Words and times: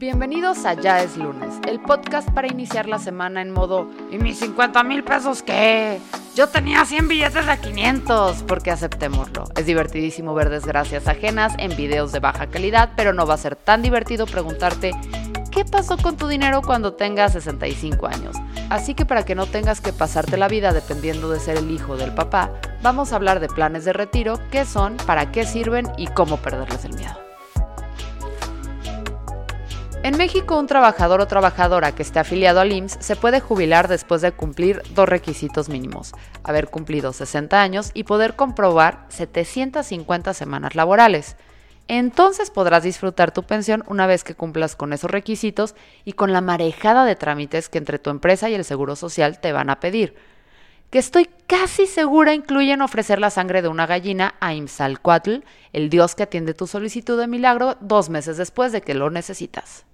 Bienvenidos 0.00 0.64
a 0.64 0.72
Ya 0.72 1.02
es 1.02 1.18
lunes, 1.18 1.56
el 1.68 1.78
podcast 1.78 2.26
para 2.30 2.48
iniciar 2.48 2.88
la 2.88 2.98
semana 2.98 3.42
en 3.42 3.50
modo 3.50 3.86
¿Y 4.10 4.16
mis 4.16 4.38
50 4.38 4.82
mil 4.82 5.04
pesos 5.04 5.42
qué? 5.42 6.00
Yo 6.34 6.48
tenía 6.48 6.86
100 6.86 7.06
billetes 7.06 7.44
de 7.44 7.58
500, 7.58 8.44
porque 8.44 8.70
aceptémoslo. 8.70 9.44
Es 9.56 9.66
divertidísimo 9.66 10.32
ver 10.32 10.48
desgracias 10.48 11.06
ajenas 11.06 11.52
en 11.58 11.76
videos 11.76 12.12
de 12.12 12.20
baja 12.20 12.46
calidad, 12.46 12.92
pero 12.96 13.12
no 13.12 13.26
va 13.26 13.34
a 13.34 13.36
ser 13.36 13.56
tan 13.56 13.82
divertido 13.82 14.24
preguntarte 14.24 14.92
¿qué 15.50 15.66
pasó 15.66 15.98
con 15.98 16.16
tu 16.16 16.28
dinero 16.28 16.62
cuando 16.62 16.94
tengas 16.94 17.34
65 17.34 18.06
años? 18.06 18.36
Así 18.70 18.94
que 18.94 19.04
para 19.04 19.26
que 19.26 19.34
no 19.34 19.44
tengas 19.44 19.82
que 19.82 19.92
pasarte 19.92 20.38
la 20.38 20.48
vida 20.48 20.72
dependiendo 20.72 21.28
de 21.28 21.40
ser 21.40 21.58
el 21.58 21.70
hijo 21.70 21.98
del 21.98 22.14
papá, 22.14 22.50
vamos 22.82 23.12
a 23.12 23.16
hablar 23.16 23.38
de 23.38 23.48
planes 23.48 23.84
de 23.84 23.92
retiro, 23.92 24.38
qué 24.50 24.64
son, 24.64 24.96
para 24.96 25.30
qué 25.30 25.44
sirven 25.44 25.92
y 25.98 26.06
cómo 26.06 26.38
perderles 26.38 26.86
el 26.86 26.94
miedo. 26.94 27.29
En 30.02 30.16
México, 30.16 30.58
un 30.58 30.66
trabajador 30.66 31.20
o 31.20 31.26
trabajadora 31.26 31.94
que 31.94 32.02
esté 32.02 32.20
afiliado 32.20 32.60
al 32.60 32.72
IMSS 32.72 32.96
se 33.00 33.16
puede 33.16 33.40
jubilar 33.40 33.86
después 33.86 34.22
de 34.22 34.32
cumplir 34.32 34.82
dos 34.94 35.06
requisitos 35.06 35.68
mínimos, 35.68 36.12
haber 36.42 36.68
cumplido 36.68 37.12
60 37.12 37.60
años 37.60 37.90
y 37.92 38.04
poder 38.04 38.34
comprobar 38.34 39.04
750 39.10 40.32
semanas 40.32 40.74
laborales. 40.74 41.36
Entonces 41.86 42.50
podrás 42.50 42.82
disfrutar 42.82 43.30
tu 43.30 43.42
pensión 43.42 43.84
una 43.88 44.06
vez 44.06 44.24
que 44.24 44.34
cumplas 44.34 44.74
con 44.74 44.94
esos 44.94 45.10
requisitos 45.10 45.74
y 46.06 46.14
con 46.14 46.32
la 46.32 46.40
marejada 46.40 47.04
de 47.04 47.14
trámites 47.14 47.68
que 47.68 47.76
entre 47.76 47.98
tu 47.98 48.08
empresa 48.08 48.48
y 48.48 48.54
el 48.54 48.64
Seguro 48.64 48.96
Social 48.96 49.38
te 49.38 49.52
van 49.52 49.68
a 49.68 49.80
pedir, 49.80 50.14
que 50.88 50.98
estoy 50.98 51.28
casi 51.46 51.86
segura 51.86 52.32
incluyen 52.32 52.80
ofrecer 52.80 53.18
la 53.20 53.28
sangre 53.28 53.60
de 53.60 53.68
una 53.68 53.86
gallina 53.86 54.34
a 54.40 54.54
Imsalcuatl, 54.54 55.40
el 55.74 55.90
dios 55.90 56.14
que 56.14 56.22
atiende 56.22 56.54
tu 56.54 56.66
solicitud 56.66 57.20
de 57.20 57.26
milagro 57.26 57.76
dos 57.80 58.08
meses 58.08 58.38
después 58.38 58.72
de 58.72 58.80
que 58.80 58.94
lo 58.94 59.10
necesitas. 59.10 59.84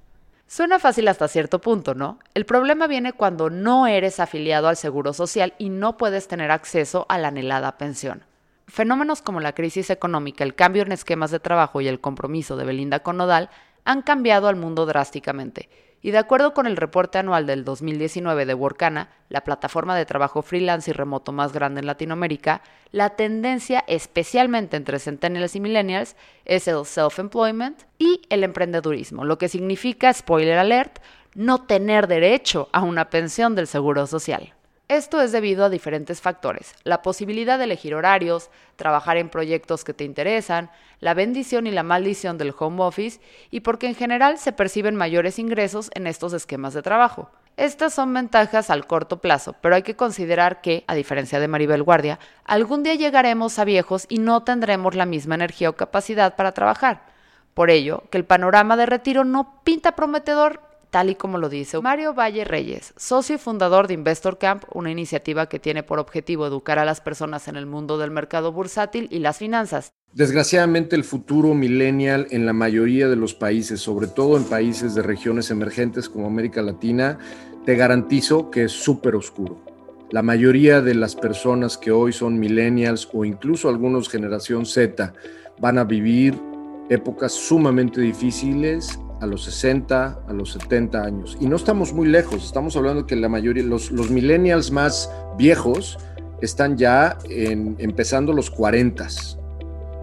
Suena 0.49 0.79
fácil 0.79 1.09
hasta 1.09 1.27
cierto 1.29 1.61
punto, 1.61 1.95
¿no? 1.95 2.19
El 2.35 2.47
problema 2.47 2.87
viene 2.87 3.13
cuando 3.13 3.51
no 3.51 3.87
eres 3.87 4.21
afiliado 4.21 4.69
al 4.69 4.77
Seguro 4.77 5.13
Social 5.13 5.55
y 5.59 5.71
no 5.71 5.97
puedes 5.97 6.29
tener 6.29 6.53
acceso 6.53 7.05
a 7.09 7.19
la 7.19 7.29
anhelada 7.29 7.79
pensión. 7.79 8.25
Fenómenos 8.69 9.23
como 9.23 9.41
la 9.41 9.55
crisis 9.55 9.91
económica, 9.91 10.45
el 10.45 10.55
cambio 10.55 10.83
en 10.83 10.93
esquemas 10.93 11.31
de 11.31 11.41
trabajo 11.41 11.81
y 11.81 11.89
el 11.89 12.01
compromiso 12.01 12.57
de 12.57 12.65
Belinda 12.65 13.01
con 13.01 13.17
Nodal 13.17 13.51
han 13.85 14.03
cambiado 14.03 14.49
al 14.49 14.57
mundo 14.57 14.87
drásticamente 14.87 15.69
y 16.07 16.13
de 16.13 16.19
acuerdo 16.19 16.55
con 16.55 16.69
el 16.69 16.77
reporte 16.77 17.19
anual 17.19 17.47
del 17.47 17.65
2019 17.65 18.47
de 18.47 18.55
Workana, 18.55 19.09
la 19.29 19.43
plataforma 19.43 19.97
de 19.97 20.07
trabajo 20.07 20.41
freelance 20.41 20.89
y 20.89 20.95
remoto 20.95 21.33
más 21.33 21.53
grande 21.53 21.81
en 21.81 21.87
Latinoamérica, 21.87 22.63
la 22.93 23.17
tendencia, 23.17 23.83
especialmente 23.89 24.77
entre 24.77 25.01
centennials 25.01 25.57
y 25.57 25.61
millennials, 25.61 26.15
es 26.45 26.69
el 26.69 26.85
self-employment 26.85 27.83
y 27.99 28.23
el 28.31 28.45
emprendedurismo, 28.45 29.25
lo 29.25 29.37
que 29.37 29.49
significa, 29.49 30.13
spoiler 30.13 30.59
alert, 30.59 31.01
no 31.35 31.63
tener 31.63 32.07
derecho 32.07 32.69
a 32.71 32.83
una 32.83 33.11
pensión 33.11 33.57
del 33.57 33.67
Seguro 33.67 34.07
Social. 34.07 34.55
Esto 34.89 35.21
es 35.21 35.33
debido 35.33 35.65
a 35.65 35.69
diferentes 35.69 36.21
factores, 36.21 36.77
la 36.85 37.03
posibilidad 37.03 37.59
de 37.59 37.65
elegir 37.65 37.97
horarios, 37.97 38.51
trabajar 38.77 39.17
en 39.17 39.31
proyectos 39.31 39.83
que 39.83 39.93
te 39.93 40.05
interesan, 40.05 40.71
la 41.01 41.13
bendición 41.13 41.67
y 41.67 41.73
la 41.73 41.83
maldición 41.83 42.39
del 42.39 42.55
home 42.57 42.85
office 42.85 43.19
y 43.51 43.61
porque 43.61 43.89
en 43.89 43.97
general 43.97 44.39
se 44.39 44.53
perciben 44.53 44.95
mayores 44.95 45.41
ingresos 45.41 45.91
en 45.95 46.07
estos 46.07 46.33
esquemas 46.35 46.73
de 46.73 46.83
trabajo. 46.83 47.33
Estas 47.57 47.95
son 47.95 48.15
ventajas 48.15 48.71
al 48.71 48.87
corto 48.87 49.19
plazo, 49.21 49.57
pero 49.61 49.75
hay 49.75 49.83
que 49.83 49.97
considerar 49.97 50.61
que, 50.61 50.85
a 50.87 50.95
diferencia 50.95 51.41
de 51.41 51.49
Maribel 51.49 51.83
Guardia, 51.83 52.21
algún 52.45 52.85
día 52.85 52.95
llegaremos 52.95 53.59
a 53.59 53.65
viejos 53.65 54.07
y 54.09 54.19
no 54.19 54.45
tendremos 54.45 54.95
la 54.95 55.05
misma 55.05 55.35
energía 55.35 55.71
o 55.71 55.73
capacidad 55.73 56.37
para 56.37 56.53
trabajar. 56.53 57.07
Por 57.55 57.71
ello, 57.71 58.05
que 58.11 58.19
el 58.19 58.25
panorama 58.25 58.77
de 58.77 58.87
retiro 58.87 59.25
no 59.25 59.63
pinta 59.65 59.97
prometedor 59.97 60.61
tal 60.97 61.11
y 61.11 61.15
como 61.15 61.37
lo 61.37 61.51
dice 61.51 61.79
Mario 61.83 62.15
Valle 62.15 62.47
Reyes, 62.47 62.95
socio 62.97 63.35
y 63.35 63.39
fundador 63.39 63.87
de 63.87 63.93
Investor 63.93 64.39
Camp, 64.39 64.65
una 64.73 64.91
iniciativa 64.91 65.47
que 65.47 65.59
tiene 65.59 65.83
por 65.83 65.99
objetivo 65.99 66.47
educar 66.47 66.79
a 66.79 66.87
las 66.87 67.03
personas 67.03 67.49
en 67.49 67.57
el 67.57 67.67
mundo 67.67 67.99
del 67.99 68.11
mercado 68.11 68.51
bursátil 68.51 69.07
y 69.11 69.19
las 69.19 69.37
finanzas. 69.37 69.93
Desgraciadamente 70.15 70.97
el 70.97 71.05
futuro 71.05 71.53
millennial 71.53 72.29
en 72.31 72.47
la 72.47 72.55
mayoría 72.55 73.09
de 73.09 73.17
los 73.17 73.35
países, 73.35 73.79
sobre 73.79 74.07
todo 74.07 74.39
en 74.39 74.45
países 74.45 74.95
de 74.95 75.03
regiones 75.03 75.51
emergentes 75.51 76.09
como 76.09 76.29
América 76.29 76.63
Latina, 76.63 77.19
te 77.67 77.77
garantizo 77.77 78.51
que 78.51 78.65
es 78.65 78.73
súper 78.73 79.17
oscuro. 79.17 79.61
La 80.09 80.23
mayoría 80.23 80.81
de 80.81 80.95
las 80.95 81.15
personas 81.15 81.77
que 81.77 81.91
hoy 81.91 82.15
son 82.15 82.39
millennials 82.39 83.07
o 83.13 83.27
incluso 83.27 83.69
algunos 83.69 84.09
generación 84.09 84.65
Z 84.65 85.13
van 85.61 85.77
a 85.77 85.85
vivir 85.85 86.41
épocas 86.89 87.33
sumamente 87.33 88.01
difíciles 88.01 88.99
a 89.21 89.27
los 89.27 89.45
60, 89.45 90.21
a 90.27 90.33
los 90.33 90.53
70 90.53 91.03
años. 91.03 91.37
Y 91.41 91.47
no 91.47 91.57
estamos 91.57 91.93
muy 91.93 92.09
lejos, 92.09 92.45
estamos 92.45 92.77
hablando 92.77 93.07
que 93.07 93.17
la 93.17 93.29
mayoría, 93.29 93.63
los, 93.63 93.91
los 93.91 94.11
millennials 94.11 94.71
más 94.71 95.11
viejos 95.39 95.99
están 96.41 96.77
ya 96.77 97.17
empezando 97.29 98.33
los 98.33 98.51
40. 98.51 99.07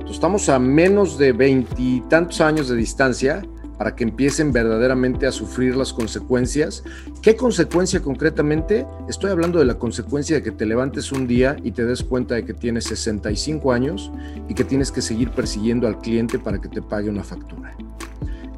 estamos 0.09 0.49
a 0.49 0.59
menos 0.59 1.17
de 1.17 1.31
veintitantos 1.31 2.41
años 2.41 2.67
de 2.69 2.75
distancia 2.75 3.43
para 3.77 3.95
que 3.95 4.03
empiecen 4.03 4.51
verdaderamente 4.51 5.27
a 5.27 5.31
sufrir 5.31 5.75
las 5.75 5.93
consecuencias. 5.93 6.83
¿Qué 7.21 7.35
consecuencia 7.35 8.01
concretamente? 8.01 8.85
Estoy 9.09 9.31
hablando 9.31 9.59
de 9.59 9.65
la 9.65 9.75
consecuencia 9.75 10.37
de 10.37 10.43
que 10.43 10.51
te 10.51 10.65
levantes 10.65 11.11
un 11.11 11.27
día 11.27 11.57
y 11.63 11.71
te 11.71 11.85
des 11.85 12.03
cuenta 12.03 12.35
de 12.35 12.45
que 12.45 12.53
tienes 12.53 12.85
65 12.85 13.71
años 13.71 14.11
y 14.47 14.53
que 14.53 14.63
tienes 14.63 14.91
que 14.91 15.01
seguir 15.01 15.31
persiguiendo 15.31 15.87
al 15.87 15.99
cliente 15.99 16.39
para 16.39 16.61
que 16.61 16.69
te 16.69 16.81
pague 16.81 17.09
una 17.09 17.23
factura 17.23 17.75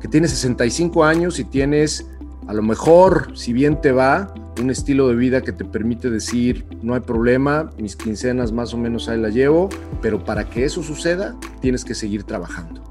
que 0.06 0.12
tienes 0.12 0.30
65 0.30 1.04
años 1.04 1.40
y 1.40 1.46
tienes, 1.46 2.06
a 2.46 2.54
lo 2.54 2.62
mejor, 2.62 3.36
si 3.36 3.54
bien 3.54 3.82
te 3.82 3.92
va, 3.92 4.32
un 4.62 4.70
estilo 4.70 5.08
de 5.08 5.16
vida 5.16 5.42
que 5.42 5.52
te 5.52 5.66
permite 5.66 6.12
decir, 6.12 6.64
no 6.84 6.94
hay 6.94 7.00
problema, 7.00 7.72
mis 7.80 7.96
quincenas 7.96 8.52
más 8.52 8.72
o 8.76 8.78
menos 8.78 9.10
ahí 9.10 9.20
la 9.20 9.30
llevo, 9.30 9.68
pero 10.04 10.24
para 10.24 10.48
que 10.48 10.64
eso 10.64 10.84
suceda, 10.84 11.36
tienes 11.60 11.84
que 11.84 11.96
seguir 11.96 12.24
trabajando. 12.24 12.84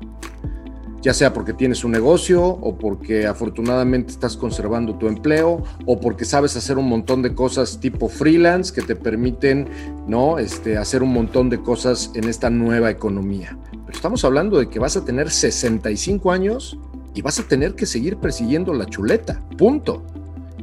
Ya 1.03 1.15
sea 1.15 1.33
porque 1.33 1.53
tienes 1.53 1.85
un 1.85 1.93
negocio 1.93 2.43
o 2.45 2.77
porque 2.79 3.29
afortunadamente 3.29 4.11
estás 4.11 4.37
conservando 4.37 4.97
tu 4.97 5.07
empleo 5.07 5.63
o 5.87 6.01
porque 6.01 6.25
sabes 6.25 6.57
hacer 6.57 6.79
un 6.79 6.89
montón 6.89 7.23
de 7.23 7.33
cosas 7.33 7.79
tipo 7.79 8.09
freelance 8.09 8.75
que 8.75 8.83
te 8.83 8.97
permiten 8.97 9.69
¿no? 10.09 10.41
este, 10.41 10.79
hacer 10.79 11.05
un 11.05 11.13
montón 11.13 11.49
de 11.49 11.61
cosas 11.61 12.11
en 12.17 12.25
esta 12.25 12.51
nueva 12.51 12.91
economía. 12.91 13.57
Pero 13.71 13.93
estamos 13.93 14.25
hablando 14.25 14.59
de 14.59 14.69
que 14.69 14.81
vas 14.81 14.97
a 14.97 15.05
tener 15.05 15.31
65 15.31 16.33
años 16.33 16.77
y 17.15 17.23
vas 17.23 17.39
a 17.39 17.49
tener 17.49 17.75
que 17.75 17.87
seguir 17.87 18.17
persiguiendo 18.17 18.75
la 18.75 18.87
chuleta. 18.87 19.41
Punto. 19.57 20.05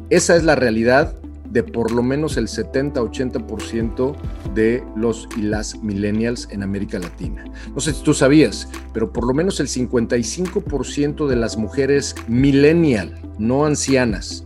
Esa 0.09 0.35
es 0.35 0.43
la 0.43 0.55
realidad 0.55 1.15
de 1.51 1.63
por 1.63 1.91
lo 1.91 2.01
menos 2.01 2.37
el 2.37 2.47
70-80% 2.47 4.15
de 4.53 4.83
los 4.95 5.27
y 5.37 5.41
las 5.41 5.81
millennials 5.83 6.47
en 6.51 6.63
América 6.63 6.97
Latina. 6.99 7.43
No 7.73 7.81
sé 7.81 7.93
si 7.93 8.03
tú 8.03 8.13
sabías, 8.13 8.69
pero 8.93 9.11
por 9.11 9.27
lo 9.27 9.33
menos 9.33 9.59
el 9.59 9.67
55% 9.67 11.27
de 11.27 11.35
las 11.35 11.57
mujeres 11.57 12.15
millennial, 12.27 13.19
no 13.37 13.65
ancianas, 13.65 14.45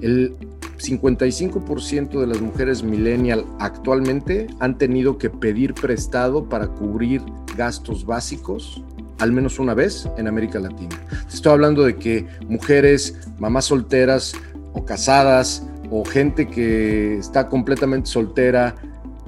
el 0.00 0.36
55% 0.78 2.20
de 2.20 2.26
las 2.26 2.40
mujeres 2.40 2.82
millennial 2.82 3.44
actualmente 3.58 4.46
han 4.60 4.76
tenido 4.78 5.18
que 5.18 5.30
pedir 5.30 5.74
prestado 5.74 6.48
para 6.48 6.68
cubrir 6.68 7.22
gastos 7.56 8.04
básicos 8.04 8.82
al 9.24 9.32
menos 9.32 9.58
una 9.58 9.72
vez 9.72 10.06
en 10.18 10.28
América 10.28 10.60
Latina. 10.60 11.00
Estoy 11.32 11.52
hablando 11.52 11.82
de 11.82 11.96
que 11.96 12.26
mujeres, 12.46 13.16
mamás 13.38 13.64
solteras 13.64 14.34
o 14.74 14.84
casadas 14.84 15.66
o 15.90 16.04
gente 16.04 16.46
que 16.46 17.16
está 17.16 17.48
completamente 17.48 18.10
soltera 18.10 18.74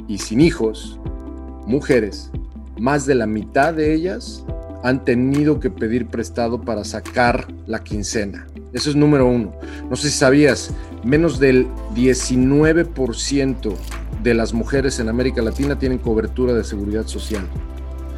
y 0.07 0.19
sin 0.19 0.43
hijos, 0.43 1.01
mujeres, 1.67 2.31
más 2.79 3.07
de 3.07 3.15
la 3.15 3.27
mitad 3.27 3.73
de 3.73 3.95
ellas 3.95 4.45
han 4.83 5.03
tenido 5.03 5.61
que 5.61 5.71
pedir 5.71 6.09
prestado 6.09 6.61
para 6.61 6.85
sacar 6.85 7.49
la 7.67 7.83
quincena. 7.83 8.47
Eso 8.75 8.91
es 8.91 8.97
número 8.97 9.27
uno. 9.27 9.53
No 9.89 9.97
sé 9.97 10.11
si 10.11 10.19
sabías, 10.19 10.73
menos 11.05 11.41
del 11.41 11.67
19% 11.95 13.75
de 14.23 14.35
las 14.35 14.53
mujeres 14.53 15.01
en 15.01 15.09
América 15.09 15.41
Latina 15.41 15.79
tienen 15.79 15.99
cobertura 15.99 16.53
de 16.53 16.65
seguridad 16.65 17.07
social. 17.07 17.47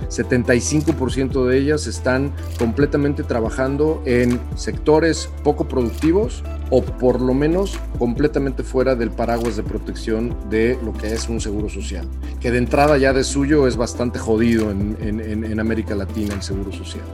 75% 0.08 1.46
de 1.46 1.58
ellas 1.58 1.86
están 1.86 2.32
completamente 2.58 3.22
trabajando 3.22 4.02
en 4.04 4.40
sectores 4.56 5.30
poco 5.44 5.68
productivos 5.68 6.42
o 6.70 6.82
por 6.82 7.20
lo 7.20 7.34
menos 7.34 7.78
completamente 7.98 8.62
fuera 8.62 8.94
del 8.94 9.10
paraguas 9.10 9.56
de 9.56 9.62
protección 9.62 10.36
de 10.50 10.78
lo 10.84 10.92
que 10.92 11.12
es 11.12 11.28
un 11.28 11.40
seguro 11.40 11.68
social, 11.68 12.06
que 12.40 12.50
de 12.50 12.58
entrada 12.58 12.98
ya 12.98 13.12
de 13.12 13.24
suyo 13.24 13.66
es 13.66 13.76
bastante 13.76 14.18
jodido 14.18 14.70
en, 14.70 14.96
en 15.00 15.60
América 15.60 15.94
Latina 15.94 16.34
el 16.34 16.42
seguro 16.42 16.72
social. 16.72 17.04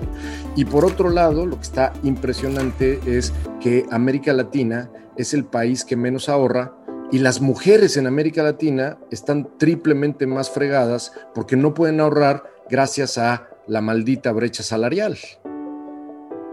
Y 0.56 0.64
por 0.64 0.85
otro 0.85 1.11
lado, 1.11 1.46
lo 1.46 1.56
que 1.56 1.62
está 1.62 1.93
impresionante 2.02 3.00
es 3.06 3.32
que 3.61 3.87
América 3.91 4.32
Latina 4.32 4.91
es 5.17 5.35
el 5.35 5.44
país 5.44 5.85
que 5.85 5.96
menos 5.96 6.29
ahorra 6.29 6.75
y 7.12 7.19
las 7.19 7.41
mujeres 7.41 7.96
en 7.96 8.06
América 8.06 8.43
Latina 8.43 8.99
están 9.11 9.56
triplemente 9.58 10.26
más 10.26 10.50
fregadas 10.50 11.12
porque 11.35 11.56
no 11.56 11.75
pueden 11.75 12.00
ahorrar 12.00 12.54
gracias 12.69 13.19
a 13.19 13.49
la 13.67 13.81
maldita 13.81 14.33
brecha 14.33 14.63
salarial. 14.63 15.19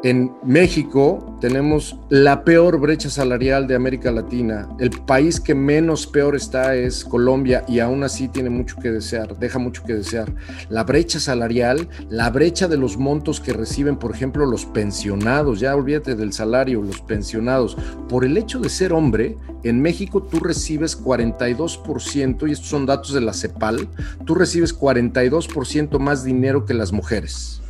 En 0.04 0.32
México 0.44 1.38
tenemos 1.40 1.96
la 2.10 2.44
peor 2.44 2.80
brecha 2.80 3.08
salarial 3.08 3.68
de 3.68 3.76
América 3.76 4.12
Latina. 4.12 4.68
El 4.80 4.90
país 4.90 5.40
que 5.40 5.54
menos 5.54 6.08
peor 6.08 6.36
está 6.36 6.76
es 6.76 7.06
Colombia 7.06 7.64
y 7.68 7.78
aún 7.82 8.04
así 8.04 8.28
tiene 8.28 8.50
mucho 8.50 8.78
que 8.78 8.90
desear, 8.90 9.38
deja 9.38 9.60
mucho 9.60 9.84
que 9.84 9.94
desear. 9.94 10.34
La 10.70 10.86
brecha 10.86 11.20
salarial, 11.20 11.88
la 12.10 12.32
brecha 12.32 12.68
de 12.68 12.78
los 12.78 12.98
montos 12.98 13.40
que 13.40 13.54
reciben, 13.54 13.96
por 13.96 14.16
ejemplo, 14.16 14.48
los 14.48 14.66
pensionados, 14.66 15.60
ya 15.60 15.76
olvídate 15.76 16.16
del 16.16 16.34
salario, 16.34 16.82
los 16.82 17.02
pensionados. 17.02 17.78
Por 18.10 18.26
el 18.26 18.36
hecho 18.40 18.60
de 18.60 18.70
ser 18.70 18.94
hombre, 18.94 19.38
en 19.62 19.84
México 19.84 20.24
tú 20.24 20.40
recibes 20.40 21.00
42%, 21.00 22.50
y 22.50 22.54
estos 22.54 22.70
son 22.70 22.88
datos 22.88 23.14
de 23.14 23.22
la 23.22 23.34
CEPAL, 23.34 23.88
tú 24.26 24.34
recibes 24.34 24.76
42% 24.76 26.00
más 26.00 26.24
dinero 26.24 26.66
que 26.66 26.74
las 26.74 26.92
mujeres 26.92 27.61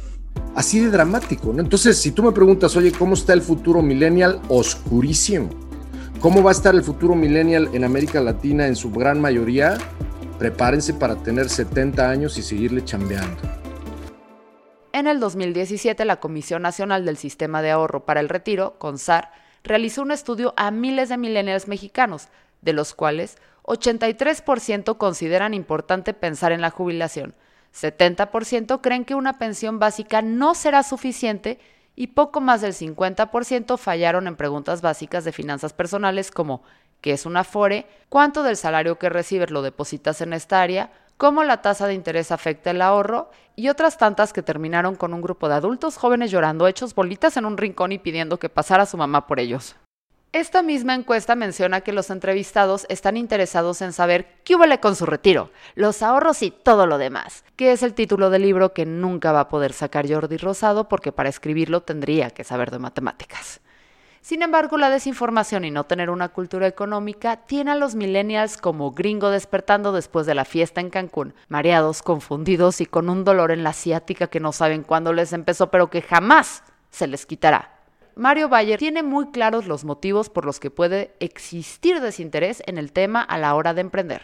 así 0.56 0.80
de 0.80 0.90
dramático. 0.90 1.54
¿no? 1.54 1.62
Entonces, 1.62 1.98
si 1.98 2.12
tú 2.12 2.24
me 2.24 2.32
preguntas, 2.32 2.76
oye, 2.76 2.92
¿cómo 2.92 3.14
está 3.14 3.34
el 3.34 3.42
futuro 3.42 3.82
millennial? 3.82 4.42
Oscurísimo. 4.48 5.50
¿Cómo 6.20 6.44
va 6.44 6.52
a 6.52 6.54
estar 6.54 6.76
el 6.76 6.84
futuro 6.84 7.16
millennial 7.16 7.70
en 7.74 7.84
América 7.84 8.22
Latina 8.22 8.68
en 8.68 8.76
su 8.76 8.92
gran 8.92 9.20
mayoría? 9.20 9.78
Prepárense 10.38 10.94
para 10.94 11.16
tener 11.16 11.50
70 11.50 12.10
años 12.10 12.38
y 12.38 12.44
seguirle 12.44 12.86
chambeando. 12.86 13.42
En 14.94 15.08
el 15.08 15.20
2017, 15.20 16.04
la 16.06 16.20
Comisión 16.20 16.62
Nacional 16.62 17.06
del 17.06 17.18
Sistema 17.18 17.62
de 17.62 17.72
Ahorro 17.72 18.06
para 18.06 18.20
el 18.20 18.30
Retiro, 18.30 18.76
CONSAR, 18.78 19.32
realizó 19.64 20.02
un 20.02 20.12
estudio 20.12 20.54
a 20.58 20.70
miles 20.70 21.10
de 21.10 21.18
millennials 21.18 21.68
mexicanos, 21.68 22.28
de 22.62 22.74
los 22.74 22.94
cuales 22.94 23.38
83% 23.64 24.98
consideran 24.98 25.54
importante 25.54 26.14
pensar 26.14 26.52
en 26.52 26.62
la 26.62 26.72
jubilación, 26.72 27.36
70% 27.74 28.82
creen 28.82 29.06
que 29.06 29.16
una 29.16 29.38
pensión 29.38 29.80
básica 29.80 30.22
no 30.22 30.56
será 30.56 30.84
suficiente 30.84 31.60
y 31.96 32.08
poco 32.08 32.42
más 32.42 32.62
del 32.62 32.74
50% 32.74 33.78
fallaron 33.78 34.28
en 34.28 34.36
preguntas 34.36 34.82
básicas 34.82 35.24
de 35.24 35.32
finanzas 35.32 35.74
personales 35.74 36.32
como 36.32 36.64
¿qué 37.02 37.14
es 37.14 37.26
una 37.26 37.44
FORE? 37.44 37.88
¿Cuánto 38.10 38.44
del 38.44 38.58
salario 38.58 38.98
que 38.98 39.10
recibes 39.10 39.52
lo 39.52 39.62
depositas 39.62 40.22
en 40.22 40.34
esta 40.34 40.62
área? 40.62 40.92
¿Cómo 41.18 41.44
la 41.44 41.62
tasa 41.62 41.88
de 41.88 41.94
interés 41.94 42.32
afecta 42.32 42.72
el 42.72 42.82
ahorro? 42.82 43.30
Y 43.56 43.70
otras 43.70 43.98
tantas 43.98 44.34
que 44.34 44.42
terminaron 44.42 44.96
con 44.96 45.14
un 45.14 45.22
grupo 45.22 45.48
de 45.48 45.56
adultos 45.56 45.98
jóvenes 45.98 46.32
llorando 46.32 46.68
hechos 46.68 46.96
bolitas 46.96 47.38
en 47.38 47.46
un 47.46 47.58
rincón 47.58 47.92
y 47.92 48.00
pidiendo 48.00 48.40
que 48.40 48.50
pasara 48.50 48.86
su 48.86 48.98
mamá 48.98 49.28
por 49.28 49.40
ellos. 49.40 49.76
Esta 50.34 50.62
misma 50.62 50.96
encuesta 50.96 51.36
menciona 51.36 51.82
que 51.82 51.92
los 51.92 52.10
entrevistados 52.10 52.86
están 52.88 53.18
interesados 53.18 53.82
en 53.82 53.92
saber 53.92 54.40
qué 54.46 54.56
huele 54.56 54.80
con 54.80 54.96
su 54.96 55.06
retiro, 55.06 55.52
los 55.76 56.02
ahorros 56.02 56.42
y 56.42 56.52
todo 56.52 56.88
lo 56.88 56.98
demás, 56.98 57.44
que 57.58 57.74
es 57.74 57.84
el 57.84 57.94
título 57.94 58.30
del 58.30 58.44
libro 58.44 58.74
que 58.74 58.86
nunca 58.86 59.34
va 59.34 59.42
a 59.42 59.50
poder 59.50 59.74
sacar 59.74 60.10
Jordi 60.10 60.38
Rosado 60.38 60.88
porque 60.88 61.12
para 61.12 61.28
escribirlo 61.28 61.82
tendría 61.82 62.30
que 62.30 62.46
saber 62.46 62.72
de 62.72 62.80
matemáticas. 62.80 63.60
Sin 64.22 64.42
embargo, 64.42 64.78
la 64.78 64.90
desinformación 64.90 65.66
y 65.66 65.72
no 65.72 65.84
tener 65.84 66.10
una 66.10 66.30
cultura 66.30 66.66
económica 66.66 67.36
tiene 67.36 67.72
a 67.72 67.76
los 67.76 67.96
millennials 67.96 68.56
como 68.56 68.92
gringo 68.92 69.32
despertando 69.32 69.92
después 69.92 70.26
de 70.26 70.36
la 70.36 70.46
fiesta 70.46 70.80
en 70.80 70.92
Cancún, 70.92 71.34
mareados, 71.50 72.02
confundidos 72.02 72.80
y 72.80 72.86
con 72.86 73.10
un 73.10 73.26
dolor 73.26 73.52
en 73.52 73.66
la 73.66 73.74
ciática 73.74 74.28
que 74.28 74.40
no 74.40 74.54
saben 74.54 74.84
cuándo 74.84 75.12
les 75.12 75.34
empezó, 75.34 75.70
pero 75.72 75.90
que 75.90 76.02
jamás 76.02 76.64
se 76.90 77.08
les 77.08 77.26
quitará. 77.26 77.81
Mario 78.16 78.50
Bayer 78.50 78.78
tiene 78.78 79.04
muy 79.04 79.32
claros 79.32 79.68
los 79.68 79.86
motivos 79.86 80.30
por 80.30 80.46
los 80.46 80.60
que 80.60 80.70
puede 80.70 81.14
existir 81.20 82.02
desinterés 82.02 82.62
en 82.66 82.78
el 82.78 82.92
tema 82.92 83.22
a 83.22 83.38
la 83.38 83.56
hora 83.56 83.74
de 83.74 83.82
emprender. 83.82 84.24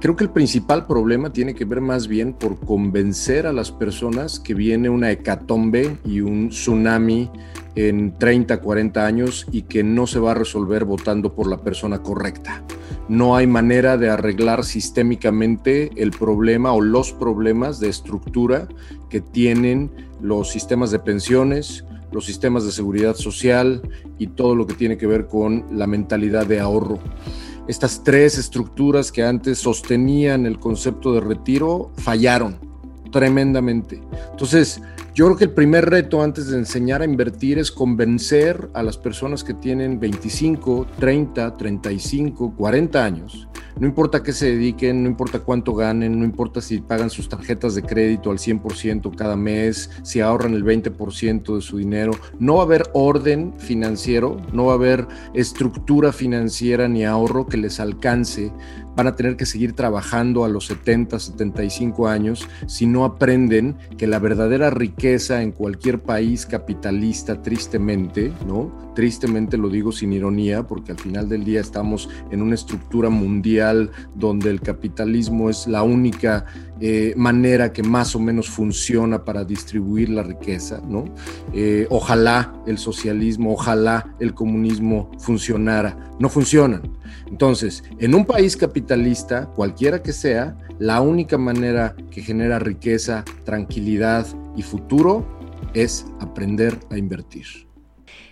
Creo 0.00 0.16
que 0.16 0.24
el 0.24 0.30
principal 0.30 0.86
problema 0.86 1.32
tiene 1.32 1.54
que 1.54 1.64
ver 1.64 1.80
más 1.80 2.08
bien 2.08 2.34
por 2.34 2.60
convencer 2.60 3.46
a 3.46 3.52
las 3.52 3.72
personas 3.72 4.38
que 4.38 4.54
viene 4.54 4.88
una 4.88 5.10
hecatombe 5.10 5.96
y 6.04 6.20
un 6.20 6.50
tsunami 6.50 7.30
en 7.74 8.16
30, 8.18 8.60
40 8.60 9.04
años 9.04 9.46
y 9.50 9.62
que 9.62 9.82
no 9.82 10.06
se 10.06 10.20
va 10.20 10.32
a 10.32 10.34
resolver 10.34 10.84
votando 10.84 11.34
por 11.34 11.48
la 11.48 11.58
persona 11.58 12.02
correcta. 12.02 12.62
No 13.08 13.34
hay 13.34 13.46
manera 13.46 13.96
de 13.96 14.10
arreglar 14.10 14.64
sistémicamente 14.64 15.90
el 15.96 16.10
problema 16.10 16.72
o 16.72 16.80
los 16.80 17.12
problemas 17.12 17.80
de 17.80 17.88
estructura 17.88 18.68
que 19.10 19.20
tienen 19.20 19.90
los 20.20 20.50
sistemas 20.50 20.90
de 20.90 20.98
pensiones, 20.98 21.84
los 22.14 22.24
sistemas 22.24 22.64
de 22.64 22.72
seguridad 22.72 23.16
social 23.16 23.82
y 24.18 24.28
todo 24.28 24.54
lo 24.54 24.66
que 24.66 24.74
tiene 24.74 24.96
que 24.96 25.06
ver 25.06 25.26
con 25.26 25.66
la 25.72 25.86
mentalidad 25.88 26.46
de 26.46 26.60
ahorro. 26.60 27.00
Estas 27.66 28.04
tres 28.04 28.38
estructuras 28.38 29.10
que 29.10 29.24
antes 29.24 29.58
sostenían 29.58 30.46
el 30.46 30.60
concepto 30.60 31.12
de 31.12 31.20
retiro 31.20 31.90
fallaron 31.96 32.56
tremendamente. 33.10 34.00
Entonces, 34.30 34.80
yo 35.14 35.26
creo 35.26 35.36
que 35.36 35.44
el 35.44 35.52
primer 35.52 35.88
reto 35.88 36.22
antes 36.22 36.48
de 36.48 36.58
enseñar 36.58 37.00
a 37.00 37.04
invertir 37.04 37.60
es 37.60 37.70
convencer 37.70 38.68
a 38.74 38.82
las 38.82 38.98
personas 38.98 39.44
que 39.44 39.54
tienen 39.54 40.00
25, 40.00 40.88
30, 40.98 41.56
35, 41.56 42.54
40 42.56 43.04
años. 43.04 43.48
No 43.78 43.86
importa 43.86 44.22
qué 44.24 44.32
se 44.32 44.46
dediquen, 44.46 45.02
no 45.02 45.08
importa 45.08 45.38
cuánto 45.38 45.74
ganen, 45.74 46.18
no 46.18 46.24
importa 46.24 46.60
si 46.60 46.80
pagan 46.80 47.10
sus 47.10 47.28
tarjetas 47.28 47.76
de 47.76 47.82
crédito 47.82 48.30
al 48.32 48.38
100% 48.38 49.14
cada 49.16 49.36
mes, 49.36 49.90
si 50.02 50.20
ahorran 50.20 50.54
el 50.54 50.64
20% 50.64 51.56
de 51.56 51.60
su 51.60 51.78
dinero, 51.78 52.12
no 52.40 52.56
va 52.56 52.62
a 52.62 52.64
haber 52.66 52.84
orden 52.92 53.54
financiero, 53.58 54.36
no 54.52 54.66
va 54.66 54.72
a 54.72 54.76
haber 54.76 55.06
estructura 55.32 56.12
financiera 56.12 56.88
ni 56.88 57.04
ahorro 57.04 57.46
que 57.46 57.56
les 57.56 57.78
alcance 57.78 58.52
van 58.96 59.06
a 59.06 59.16
tener 59.16 59.36
que 59.36 59.46
seguir 59.46 59.74
trabajando 59.74 60.44
a 60.44 60.48
los 60.48 60.66
70, 60.66 61.18
75 61.18 62.08
años 62.08 62.48
si 62.66 62.86
no 62.86 63.04
aprenden 63.04 63.76
que 63.98 64.06
la 64.06 64.18
verdadera 64.18 64.70
riqueza 64.70 65.42
en 65.42 65.52
cualquier 65.52 66.00
país 66.00 66.46
capitalista, 66.46 67.42
tristemente, 67.42 68.32
¿no? 68.46 68.72
Tristemente 68.94 69.58
lo 69.58 69.68
digo 69.68 69.90
sin 69.90 70.12
ironía, 70.12 70.64
porque 70.66 70.92
al 70.92 70.98
final 70.98 71.28
del 71.28 71.44
día 71.44 71.60
estamos 71.60 72.08
en 72.30 72.42
una 72.42 72.54
estructura 72.54 73.10
mundial 73.10 73.90
donde 74.14 74.50
el 74.50 74.60
capitalismo 74.60 75.50
es 75.50 75.66
la 75.66 75.82
única 75.82 76.46
eh, 76.86 77.14
manera 77.16 77.72
que 77.72 77.82
más 77.82 78.14
o 78.14 78.20
menos 78.20 78.50
funciona 78.50 79.24
para 79.24 79.42
distribuir 79.42 80.10
la 80.10 80.22
riqueza, 80.22 80.82
¿no? 80.86 81.06
Eh, 81.54 81.86
ojalá 81.88 82.52
el 82.66 82.76
socialismo, 82.76 83.54
ojalá 83.54 84.14
el 84.20 84.34
comunismo 84.34 85.10
funcionara. 85.18 85.96
No 86.18 86.28
funcionan. 86.28 86.82
Entonces, 87.26 87.82
en 88.00 88.14
un 88.14 88.26
país 88.26 88.54
capitalista, 88.54 89.46
cualquiera 89.46 90.02
que 90.02 90.12
sea, 90.12 90.58
la 90.78 91.00
única 91.00 91.38
manera 91.38 91.96
que 92.10 92.20
genera 92.20 92.58
riqueza, 92.58 93.24
tranquilidad 93.44 94.26
y 94.54 94.60
futuro 94.60 95.26
es 95.72 96.04
aprender 96.20 96.78
a 96.90 96.98
invertir. 96.98 97.46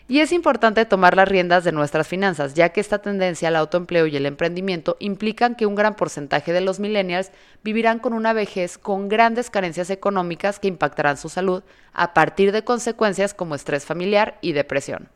Y 0.09 0.21
es 0.21 0.33
importante 0.33 0.85
tomar 0.85 1.17
las 1.17 1.29
riendas 1.29 1.65
de 1.65 1.73
nuestras 1.73 2.07
finanzas, 2.07 2.55
ya 2.55 2.71
que 2.71 2.81
esta 2.81 2.99
tendencia 2.99 3.49
al 3.49 3.57
autoempleo 3.57 4.07
y 4.07 4.17
el 4.17 4.27
emprendimiento 4.27 4.97
implican 5.01 5.55
que 5.55 5.67
un 5.67 5.75
gran 5.75 5.95
porcentaje 5.95 6.53
de 6.53 6.61
los 6.61 6.81
millennials 6.81 7.31
vivirán 7.65 7.99
con 7.99 8.13
una 8.13 8.33
vejez 8.33 8.79
con 8.79 9.09
grandes 9.09 9.49
carencias 9.49 9.91
económicas 9.91 10.59
que 10.59 10.69
impactarán 10.69 11.17
su 11.17 11.29
salud 11.29 11.63
a 11.93 12.15
partir 12.15 12.53
de 12.53 12.65
consecuencias 12.65 13.35
como 13.35 13.55
estrés 13.55 13.85
familiar 13.85 14.39
y 14.43 14.53
depresión. 14.53 15.09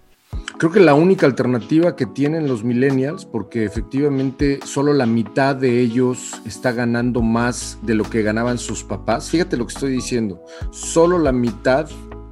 Creo 0.58 0.72
que 0.72 0.80
la 0.80 0.94
única 0.94 1.26
alternativa 1.26 1.96
que 1.96 2.06
tienen 2.06 2.48
los 2.48 2.64
millennials, 2.64 3.26
porque 3.26 3.64
efectivamente 3.64 4.60
solo 4.64 4.94
la 4.94 5.04
mitad 5.04 5.54
de 5.54 5.80
ellos 5.80 6.40
está 6.46 6.72
ganando 6.72 7.20
más 7.20 7.78
de 7.82 7.94
lo 7.94 8.04
que 8.04 8.22
ganaban 8.22 8.56
sus 8.56 8.82
papás. 8.82 9.30
Fíjate 9.30 9.58
lo 9.58 9.66
que 9.66 9.74
estoy 9.74 9.92
diciendo, 9.92 10.42
solo 10.70 11.18
la 11.18 11.32
mitad 11.32 11.88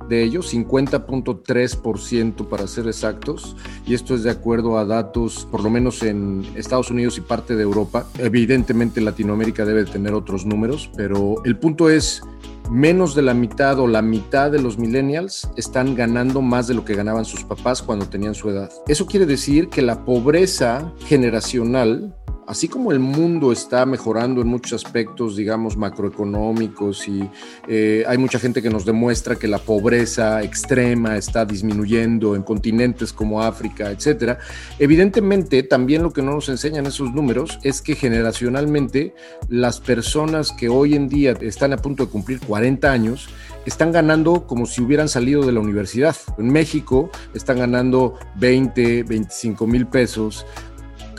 de 0.08 0.23
ellos, 0.23 0.52
50.3% 0.52 2.49
para 2.49 2.66
ser 2.66 2.87
exactos, 2.87 3.56
y 3.87 3.94
esto 3.94 4.14
es 4.14 4.23
de 4.23 4.30
acuerdo 4.30 4.78
a 4.78 4.84
datos, 4.84 5.46
por 5.50 5.62
lo 5.62 5.70
menos 5.70 6.02
en 6.02 6.44
Estados 6.54 6.90
Unidos 6.90 7.18
y 7.18 7.20
parte 7.20 7.56
de 7.56 7.62
Europa. 7.62 8.06
Evidentemente 8.18 9.00
Latinoamérica 9.00 9.64
debe 9.64 9.84
tener 9.84 10.14
otros 10.14 10.46
números, 10.46 10.90
pero 10.96 11.37
el 11.44 11.56
punto 11.58 11.90
es, 11.90 12.23
menos 12.70 13.14
de 13.14 13.23
la 13.23 13.34
mitad 13.34 13.78
o 13.78 13.87
la 13.87 14.02
mitad 14.02 14.50
de 14.50 14.61
los 14.61 14.78
millennials 14.78 15.49
están 15.56 15.94
ganando 15.94 16.40
más 16.40 16.66
de 16.66 16.75
lo 16.75 16.84
que 16.84 16.94
ganaban 16.94 17.25
sus 17.25 17.44
papás 17.44 17.82
cuando 17.82 18.06
tenían 18.06 18.34
su 18.34 18.50
edad. 18.50 18.70
Eso 18.88 19.06
quiere 19.06 19.26
decir 19.26 19.68
que 19.68 19.82
la 19.82 20.04
pobreza 20.04 20.92
generacional 21.06 22.14
así 22.47 22.69
como 22.69 22.93
el 22.93 22.99
mundo 22.99 23.53
está 23.53 23.87
mejorando 23.87 24.41
en 24.41 24.49
muchos 24.49 24.85
aspectos, 24.85 25.37
digamos, 25.37 25.77
macroeconómicos 25.77 27.09
y 27.09 27.29
eh, 27.69 28.05
hay 28.07 28.19
mucha 28.19 28.39
gente 28.39 28.63
que 28.63 28.71
nos 28.71 28.85
demuestra 28.85 29.37
que 29.37 29.49
la 29.49 29.59
pobreza 29.59 30.43
extrema 30.43 31.17
está 31.17 31.45
disminuyendo 31.45 32.35
en 32.37 32.43
continentes 32.43 33.13
como 33.13 33.43
África, 33.43 33.91
etcétera, 33.91 34.39
evidentemente 34.79 35.63
también 35.63 36.03
lo 36.03 36.13
que 36.13 36.23
no 36.23 36.33
nos 36.33 36.49
enseñan 36.49 36.87
esos 36.87 37.13
números 37.13 37.59
es 37.63 37.81
que 37.81 37.95
generacionalmente 37.95 39.15
las 39.49 39.81
personas 39.81 40.53
que 40.53 40.69
hoy 40.69 40.95
en 40.95 41.09
día 41.09 41.33
están 41.41 41.73
a 41.73 41.77
punto 41.77 42.07
de 42.07 42.11
cumplir 42.11 42.41
40 42.41 42.91
años 42.91 43.29
están 43.67 43.93
ganando 43.93 44.47
como 44.47 44.67
si 44.67 44.83
hubieran 44.83 45.09
salido 45.09 45.45
de 45.45 45.53
la 45.53 45.61
universidad. 45.61 46.17
En 46.39 46.53
México 46.53 47.11
están 47.35 47.59
ganando 47.59 48.19
20, 48.37 49.05
25 49.05 49.67
mil 49.67 49.87
pesos 49.87 50.45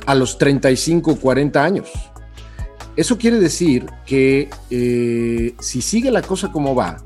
a 0.05 0.15
los 0.15 0.37
35, 0.37 1.17
40 1.17 1.63
años. 1.63 1.91
Eso 2.95 3.17
quiere 3.17 3.39
decir 3.39 3.87
que 4.05 4.49
eh, 4.69 5.53
si 5.59 5.81
sigue 5.81 6.11
la 6.11 6.21
cosa 6.21 6.51
como 6.51 6.75
va, 6.75 6.97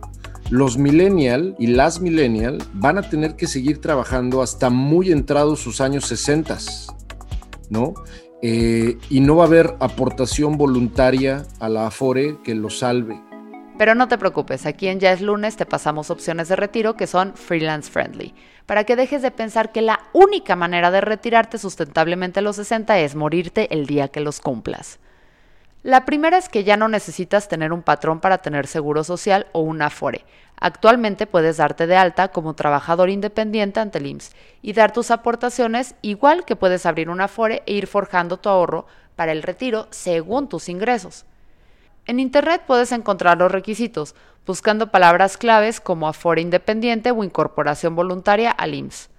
los 0.50 0.78
millennial 0.78 1.56
y 1.60 1.68
las 1.68 2.00
millennial 2.00 2.58
van 2.74 2.98
a 2.98 3.10
tener 3.10 3.36
que 3.36 3.48
seguir 3.48 3.82
trabajando 3.82 4.42
hasta 4.42 4.70
muy 4.70 5.12
entrados 5.12 5.60
sus 5.60 5.82
años 5.82 6.06
60, 6.06 6.58
¿no? 7.70 7.94
Eh, 8.42 8.98
y 9.10 9.20
no 9.20 9.36
va 9.36 9.44
a 9.44 9.48
haber 9.48 9.76
aportación 9.80 10.58
voluntaria 10.58 11.46
a 11.60 11.70
la 11.70 11.88
Afore 11.88 12.38
que 12.44 12.56
lo 12.56 12.70
salve. 12.70 13.29
Pero 13.80 13.96
no 13.96 14.10
te 14.10 14.18
preocupes, 14.18 14.66
aquí 14.66 14.90
en 14.90 15.00
Ya 15.00 15.14
es 15.14 15.22
lunes 15.22 15.56
te 15.56 15.66
pasamos 15.66 16.10
opciones 16.10 16.50
de 16.50 16.58
retiro 16.58 16.98
que 16.98 17.08
son 17.08 17.34
freelance 17.36 17.90
friendly, 17.90 18.36
para 18.66 18.84
que 18.84 18.98
dejes 18.98 19.22
de 19.22 19.32
pensar 19.32 19.72
que 19.72 19.82
la 19.82 20.02
única 20.12 20.58
manera 20.58 20.92
de 20.92 21.00
retirarte 21.00 21.58
sustentablemente 21.58 22.40
a 22.40 22.42
los 22.42 22.58
60 22.58 23.00
es 23.00 23.16
morirte 23.16 23.74
el 23.74 23.86
día 23.86 24.10
que 24.10 24.20
los 24.20 24.42
cumplas. 24.42 25.00
La 25.82 26.04
primera 26.04 26.38
es 26.38 26.50
que 26.50 26.66
ya 26.66 26.76
no 26.76 26.90
necesitas 26.90 27.48
tener 27.48 27.72
un 27.72 27.82
patrón 27.82 28.20
para 28.20 28.40
tener 28.40 28.68
seguro 28.68 29.06
social 29.06 29.48
o 29.54 29.62
un 29.62 29.82
Afore. 29.82 30.26
Actualmente 30.60 31.26
puedes 31.26 31.56
darte 31.56 31.88
de 31.88 31.96
alta 31.96 32.28
como 32.28 32.56
trabajador 32.56 33.10
independiente 33.10 33.80
ante 33.80 34.00
el 34.00 34.08
IMSS 34.08 34.36
y 34.62 34.74
dar 34.74 34.92
tus 34.92 35.10
aportaciones 35.10 35.96
igual 36.02 36.44
que 36.44 36.58
puedes 36.58 36.86
abrir 36.86 37.10
un 37.10 37.22
Afore 37.22 37.64
e 37.66 37.76
ir 37.76 37.88
forjando 37.88 38.36
tu 38.36 38.50
ahorro 38.50 38.88
para 39.16 39.32
el 39.32 39.42
retiro 39.42 39.88
según 39.90 40.50
tus 40.50 40.68
ingresos. 40.68 41.24
En 42.10 42.20
Internet 42.20 42.64
puedes 42.66 42.92
encontrar 42.92 43.38
los 43.38 43.52
requisitos, 43.52 44.16
buscando 44.44 44.90
palabras 44.90 45.38
claves 45.38 45.80
como 45.80 46.08
Afore 46.08 46.42
independiente 46.42 47.12
o 47.12 47.24
incorporación 47.24 47.96
voluntaria 47.96 48.50
al 48.50 48.74
IMSS. 48.74 49.12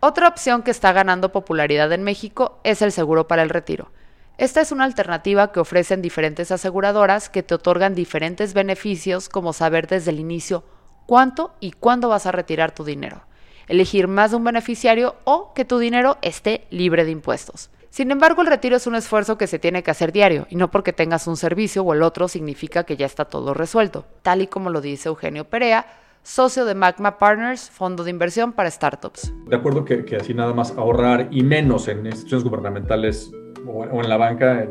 Otra 0.00 0.28
opción 0.28 0.62
que 0.62 0.72
está 0.72 0.92
ganando 0.92 1.32
popularidad 1.32 1.90
en 1.90 2.02
México 2.02 2.60
es 2.64 2.82
el 2.82 2.92
seguro 2.92 3.28
para 3.28 3.42
el 3.42 3.48
retiro. 3.48 3.92
Esta 4.36 4.60
es 4.60 4.72
una 4.72 4.84
alternativa 4.84 5.52
que 5.52 5.60
ofrecen 5.60 6.02
diferentes 6.02 6.52
aseguradoras 6.52 7.30
que 7.30 7.42
te 7.42 7.54
otorgan 7.54 7.94
diferentes 7.94 8.52
beneficios 8.52 9.30
como 9.30 9.54
saber 9.54 9.86
desde 9.86 10.10
el 10.10 10.20
inicio 10.20 10.64
cuánto 11.06 11.54
y 11.60 11.72
cuándo 11.72 12.10
vas 12.10 12.26
a 12.26 12.32
retirar 12.32 12.74
tu 12.74 12.84
dinero, 12.84 13.22
elegir 13.68 14.06
más 14.06 14.32
de 14.32 14.36
un 14.36 14.44
beneficiario 14.44 15.16
o 15.24 15.54
que 15.54 15.64
tu 15.64 15.78
dinero 15.78 16.18
esté 16.20 16.66
libre 16.68 17.06
de 17.06 17.10
impuestos. 17.12 17.70
Sin 17.92 18.10
embargo, 18.10 18.40
el 18.40 18.46
retiro 18.46 18.74
es 18.74 18.86
un 18.86 18.94
esfuerzo 18.94 19.36
que 19.36 19.46
se 19.46 19.58
tiene 19.58 19.82
que 19.82 19.90
hacer 19.90 20.12
diario 20.12 20.46
y 20.48 20.56
no 20.56 20.70
porque 20.70 20.94
tengas 20.94 21.26
un 21.26 21.36
servicio 21.36 21.82
o 21.82 21.92
el 21.92 22.02
otro 22.02 22.26
significa 22.26 22.84
que 22.84 22.96
ya 22.96 23.04
está 23.04 23.26
todo 23.26 23.52
resuelto, 23.52 24.06
tal 24.22 24.40
y 24.40 24.46
como 24.46 24.70
lo 24.70 24.80
dice 24.80 25.10
Eugenio 25.10 25.44
Perea, 25.44 25.84
socio 26.22 26.64
de 26.64 26.74
Magma 26.74 27.18
Partners, 27.18 27.68
fondo 27.68 28.02
de 28.02 28.08
inversión 28.08 28.54
para 28.54 28.70
startups. 28.70 29.30
De 29.46 29.56
acuerdo 29.56 29.84
que, 29.84 30.06
así 30.18 30.32
nada 30.32 30.54
más 30.54 30.70
ahorrar 30.78 31.28
y 31.30 31.42
menos 31.42 31.86
en 31.86 32.06
instituciones 32.06 32.44
gubernamentales 32.44 33.30
o, 33.66 33.84
en 33.84 34.08
la 34.08 34.16
banca, 34.16 34.66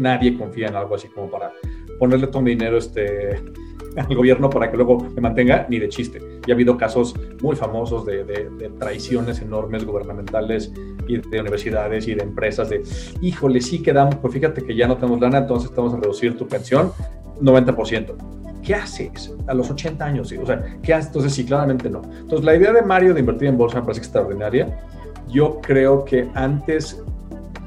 nadie 0.00 0.38
confía 0.38 0.68
en 0.68 0.76
algo 0.76 0.94
así 0.94 1.08
como 1.08 1.30
para 1.30 1.52
ponerle 1.98 2.28
todo 2.28 2.40
mi 2.40 2.52
dinero 2.52 2.78
este, 2.78 3.44
al 4.08 4.14
gobierno 4.14 4.50
para 4.50 4.70
que 4.70 4.76
luego 4.76 4.98
me 5.14 5.20
mantenga, 5.20 5.66
ni 5.68 5.78
de 5.78 5.88
chiste. 5.88 6.20
Y 6.46 6.50
ha 6.50 6.54
habido 6.54 6.76
casos 6.76 7.14
muy 7.42 7.56
famosos 7.56 8.04
de, 8.06 8.24
traiciones 8.78 9.40
enormes 9.40 9.84
gubernamentales 9.84 10.72
y 11.06 11.18
de 11.18 11.40
universidades 11.40 12.08
y 12.08 12.14
de 12.14 12.22
empresas 12.22 12.68
de, 12.70 12.82
híjole, 13.20 13.60
sí 13.60 13.82
quedamos, 13.82 14.16
pues 14.16 14.32
fíjate 14.32 14.62
que 14.62 14.74
ya 14.74 14.86
no 14.86 14.96
tenemos 14.96 15.20
lana, 15.20 15.38
entonces 15.38 15.70
vamos 15.74 15.94
a 15.94 15.96
reducir 15.98 16.36
tu 16.36 16.46
pensión 16.46 16.92
90%. 17.40 18.14
¿Qué 18.62 18.74
haces 18.74 19.34
a 19.46 19.54
los 19.54 19.70
80 19.70 20.04
años? 20.04 20.32
O 20.32 20.46
sea, 20.46 20.78
¿qué 20.82 20.94
haces? 20.94 21.08
Entonces, 21.08 21.34
sí, 21.34 21.44
claramente 21.44 21.90
no. 21.90 22.02
Entonces, 22.02 22.44
la 22.44 22.56
idea 22.56 22.72
de 22.72 22.82
Mario 22.82 23.12
de 23.12 23.20
invertir 23.20 23.48
en 23.48 23.58
bolsa 23.58 23.80
me 23.80 23.82
parece 23.82 24.00
extraordinaria. 24.00 24.80
Yo 25.28 25.60
creo 25.60 26.04
que 26.04 26.28
antes 26.34 27.02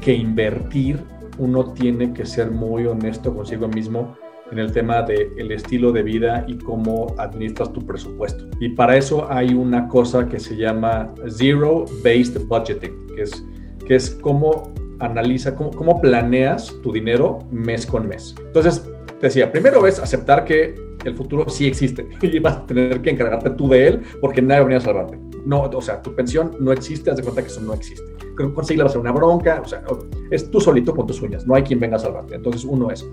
que 0.02 0.14
invertir, 0.14 1.04
uno 1.38 1.72
tiene 1.74 2.14
que 2.14 2.26
ser 2.26 2.50
muy 2.50 2.88
honesto 2.88 3.36
consigo 3.36 3.68
mismo 3.68 4.16
en 4.52 4.60
el 4.60 4.72
tema 4.72 5.02
del 5.02 5.32
el 5.38 5.52
estilo 5.52 5.92
de 5.92 6.04
vida 6.04 6.46
y 6.48 6.58
cómo 6.58 7.14
administras 7.18 7.72
tu 7.74 7.86
presupuesto. 7.86 8.46
Y 8.60 8.70
para 8.70 8.98
eso 8.98 9.30
hay 9.30 9.54
una 9.54 9.88
cosa 9.88 10.28
que 10.28 10.40
se 10.40 10.56
llama 10.56 11.14
Zero 11.30 11.86
Based 12.04 12.46
Budgeting, 12.48 13.08
que 13.16 13.22
es, 13.24 13.46
que 13.86 13.96
es 13.96 14.12
cómo 14.22 14.74
analiza, 15.00 15.56
cómo, 15.56 15.72
cómo 15.72 16.02
planeas 16.02 16.74
tu 16.82 16.92
dinero 16.92 17.40
mes 17.52 17.86
con 17.86 18.08
mes. 18.08 18.36
Entonces, 18.40 18.90
te 19.20 19.28
decía, 19.28 19.52
primero 19.52 19.86
es 19.88 20.00
aceptar 20.00 20.46
que 20.46 20.76
el 21.06 21.16
futuro 21.16 21.50
sí 21.50 21.68
existe 21.68 22.08
y 22.22 22.40
vas 22.40 22.58
a 22.58 22.66
tener 22.66 23.02
que 23.02 23.10
encargarte 23.10 23.50
tú 23.52 23.70
de 23.70 23.88
él 23.88 24.02
porque 24.22 24.42
nadie 24.42 24.60
va 24.60 24.66
a 24.66 24.68
venir 24.68 24.82
a 24.82 24.86
salvarte. 24.86 25.20
No, 25.46 25.62
o 25.64 25.82
sea, 25.82 26.02
tu 26.02 26.14
pensión 26.14 26.58
no 26.60 26.74
existe, 26.74 27.10
haz 27.10 27.18
de 27.18 27.24
cuenta 27.24 27.42
que 27.42 27.48
eso 27.48 27.62
no 27.62 27.74
existe. 27.74 28.06
Conseguirla 28.54 28.84
va 28.84 28.90
a 28.90 28.92
ser 28.92 29.02
una 29.02 29.12
bronca, 29.12 29.62
o 29.64 29.68
sea, 29.68 29.82
es 30.30 30.52
tú 30.52 30.60
solito 30.60 30.94
con 30.94 31.08
tus 31.08 31.22
uñas, 31.22 31.48
no 31.48 31.56
hay 31.56 31.64
quien 31.64 31.80
venga 31.80 31.96
a 31.96 32.00
salvarte. 32.00 32.36
Entonces, 32.36 32.66
uno 32.66 32.92
es, 32.92 33.08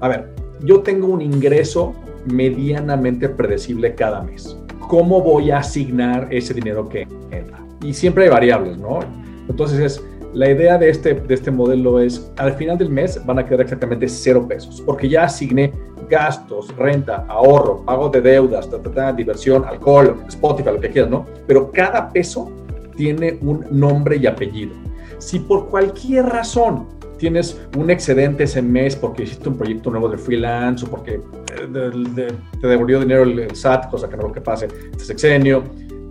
a 0.00 0.08
ver, 0.08 0.34
yo 0.64 0.80
tengo 0.80 1.08
un 1.08 1.22
ingreso 1.22 1.94
medianamente 2.26 3.28
predecible 3.28 3.94
cada 3.94 4.22
mes. 4.22 4.56
¿Cómo 4.80 5.22
voy 5.22 5.50
a 5.50 5.58
asignar 5.58 6.28
ese 6.30 6.54
dinero 6.54 6.88
que 6.88 7.02
entra? 7.30 7.64
Y 7.82 7.92
siempre 7.92 8.24
hay 8.24 8.30
variables, 8.30 8.78
¿no? 8.78 9.00
Entonces 9.48 9.78
es, 9.78 10.04
la 10.34 10.50
idea 10.50 10.76
de 10.78 10.90
este, 10.90 11.14
de 11.14 11.34
este 11.34 11.50
modelo 11.50 12.00
es, 12.00 12.30
al 12.36 12.52
final 12.54 12.76
del 12.76 12.90
mes 12.90 13.24
van 13.24 13.38
a 13.38 13.46
quedar 13.46 13.62
exactamente 13.62 14.08
cero 14.08 14.46
pesos, 14.46 14.82
porque 14.84 15.08
ya 15.08 15.24
asigné 15.24 15.72
gastos, 16.08 16.74
renta, 16.76 17.24
ahorro, 17.28 17.84
pago 17.84 18.08
de 18.08 18.20
deudas, 18.20 18.68
diversión, 19.16 19.64
alcohol, 19.64 20.16
Spotify, 20.28 20.70
lo 20.70 20.80
que 20.80 20.90
quieras, 20.90 21.10
¿no? 21.10 21.26
Pero 21.46 21.70
cada 21.70 22.10
peso 22.10 22.50
tiene 22.96 23.38
un 23.42 23.64
nombre 23.70 24.16
y 24.16 24.26
apellido. 24.26 24.74
Si 25.18 25.38
por 25.38 25.68
cualquier 25.68 26.26
razón 26.26 26.86
tienes 27.18 27.60
un 27.76 27.90
excedente 27.90 28.44
ese 28.44 28.62
mes 28.62 28.96
porque 28.96 29.24
hiciste 29.24 29.48
un 29.48 29.56
proyecto 29.56 29.90
nuevo 29.90 30.08
de 30.08 30.18
freelance 30.18 30.84
o 30.84 30.88
porque 30.88 31.20
eh, 31.52 32.28
te 32.60 32.66
devolvió 32.66 33.00
dinero 33.00 33.22
el, 33.24 33.54
SAT, 33.54 33.90
cosa 33.90 34.08
que 34.08 34.16
no 34.16 34.24
lo 34.24 34.32
que 34.32 34.40
pase 34.40 34.68
este 34.90 35.04
sexenio, 35.04 35.64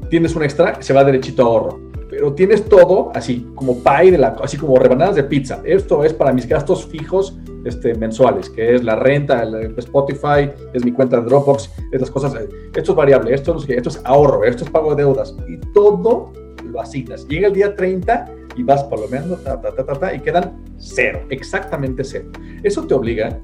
tienes 0.09 0.35
un 0.35 0.43
extra, 0.43 0.81
se 0.81 0.93
va 0.93 1.03
derechito 1.03 1.43
a 1.43 1.45
ahorro 1.45 1.87
pero 2.09 2.33
tienes 2.33 2.65
todo 2.65 3.11
así 3.13 3.47
como 3.55 3.83
pie 3.83 4.11
de 4.11 4.17
la, 4.17 4.29
así 4.41 4.57
como 4.57 4.77
rebanadas 4.77 5.15
de 5.15 5.23
pizza. 5.23 5.61
Esto 5.63 6.03
es 6.03 6.13
para 6.13 6.31
mis 6.31 6.47
gastos 6.47 6.85
fijos 6.85 7.37
este, 7.65 7.93
mensuales, 7.95 8.49
que 8.49 8.75
es 8.75 8.83
la 8.83 8.95
renta, 8.95 9.43
el 9.43 9.77
Spotify, 9.77 10.49
es 10.73 10.85
mi 10.85 10.91
cuenta 10.91 11.19
de 11.19 11.27
Dropbox, 11.27 11.69
estas 11.91 12.09
cosas. 12.09 12.33
Esto 12.75 12.91
es 12.91 12.95
variable, 12.95 13.33
esto, 13.33 13.57
esto 13.67 13.89
es 13.89 14.01
ahorro, 14.05 14.43
esto 14.43 14.63
es 14.63 14.69
pago 14.69 14.95
de 14.95 15.03
deudas 15.03 15.35
y 15.47 15.57
todo 15.73 16.31
lo 16.63 16.81
asignas. 16.81 17.27
Llega 17.27 17.47
el 17.47 17.53
día 17.53 17.75
30 17.75 18.31
y 18.57 18.63
vas 18.63 18.83
palomeando, 18.85 19.35
ta, 19.37 19.61
ta, 19.61 19.73
ta, 19.73 19.85
ta, 19.85 19.93
ta, 19.93 20.15
y 20.15 20.19
quedan 20.19 20.63
cero, 20.77 21.21
exactamente 21.29 22.03
cero. 22.03 22.29
Eso 22.63 22.85
te 22.85 22.93
obliga 22.93 23.39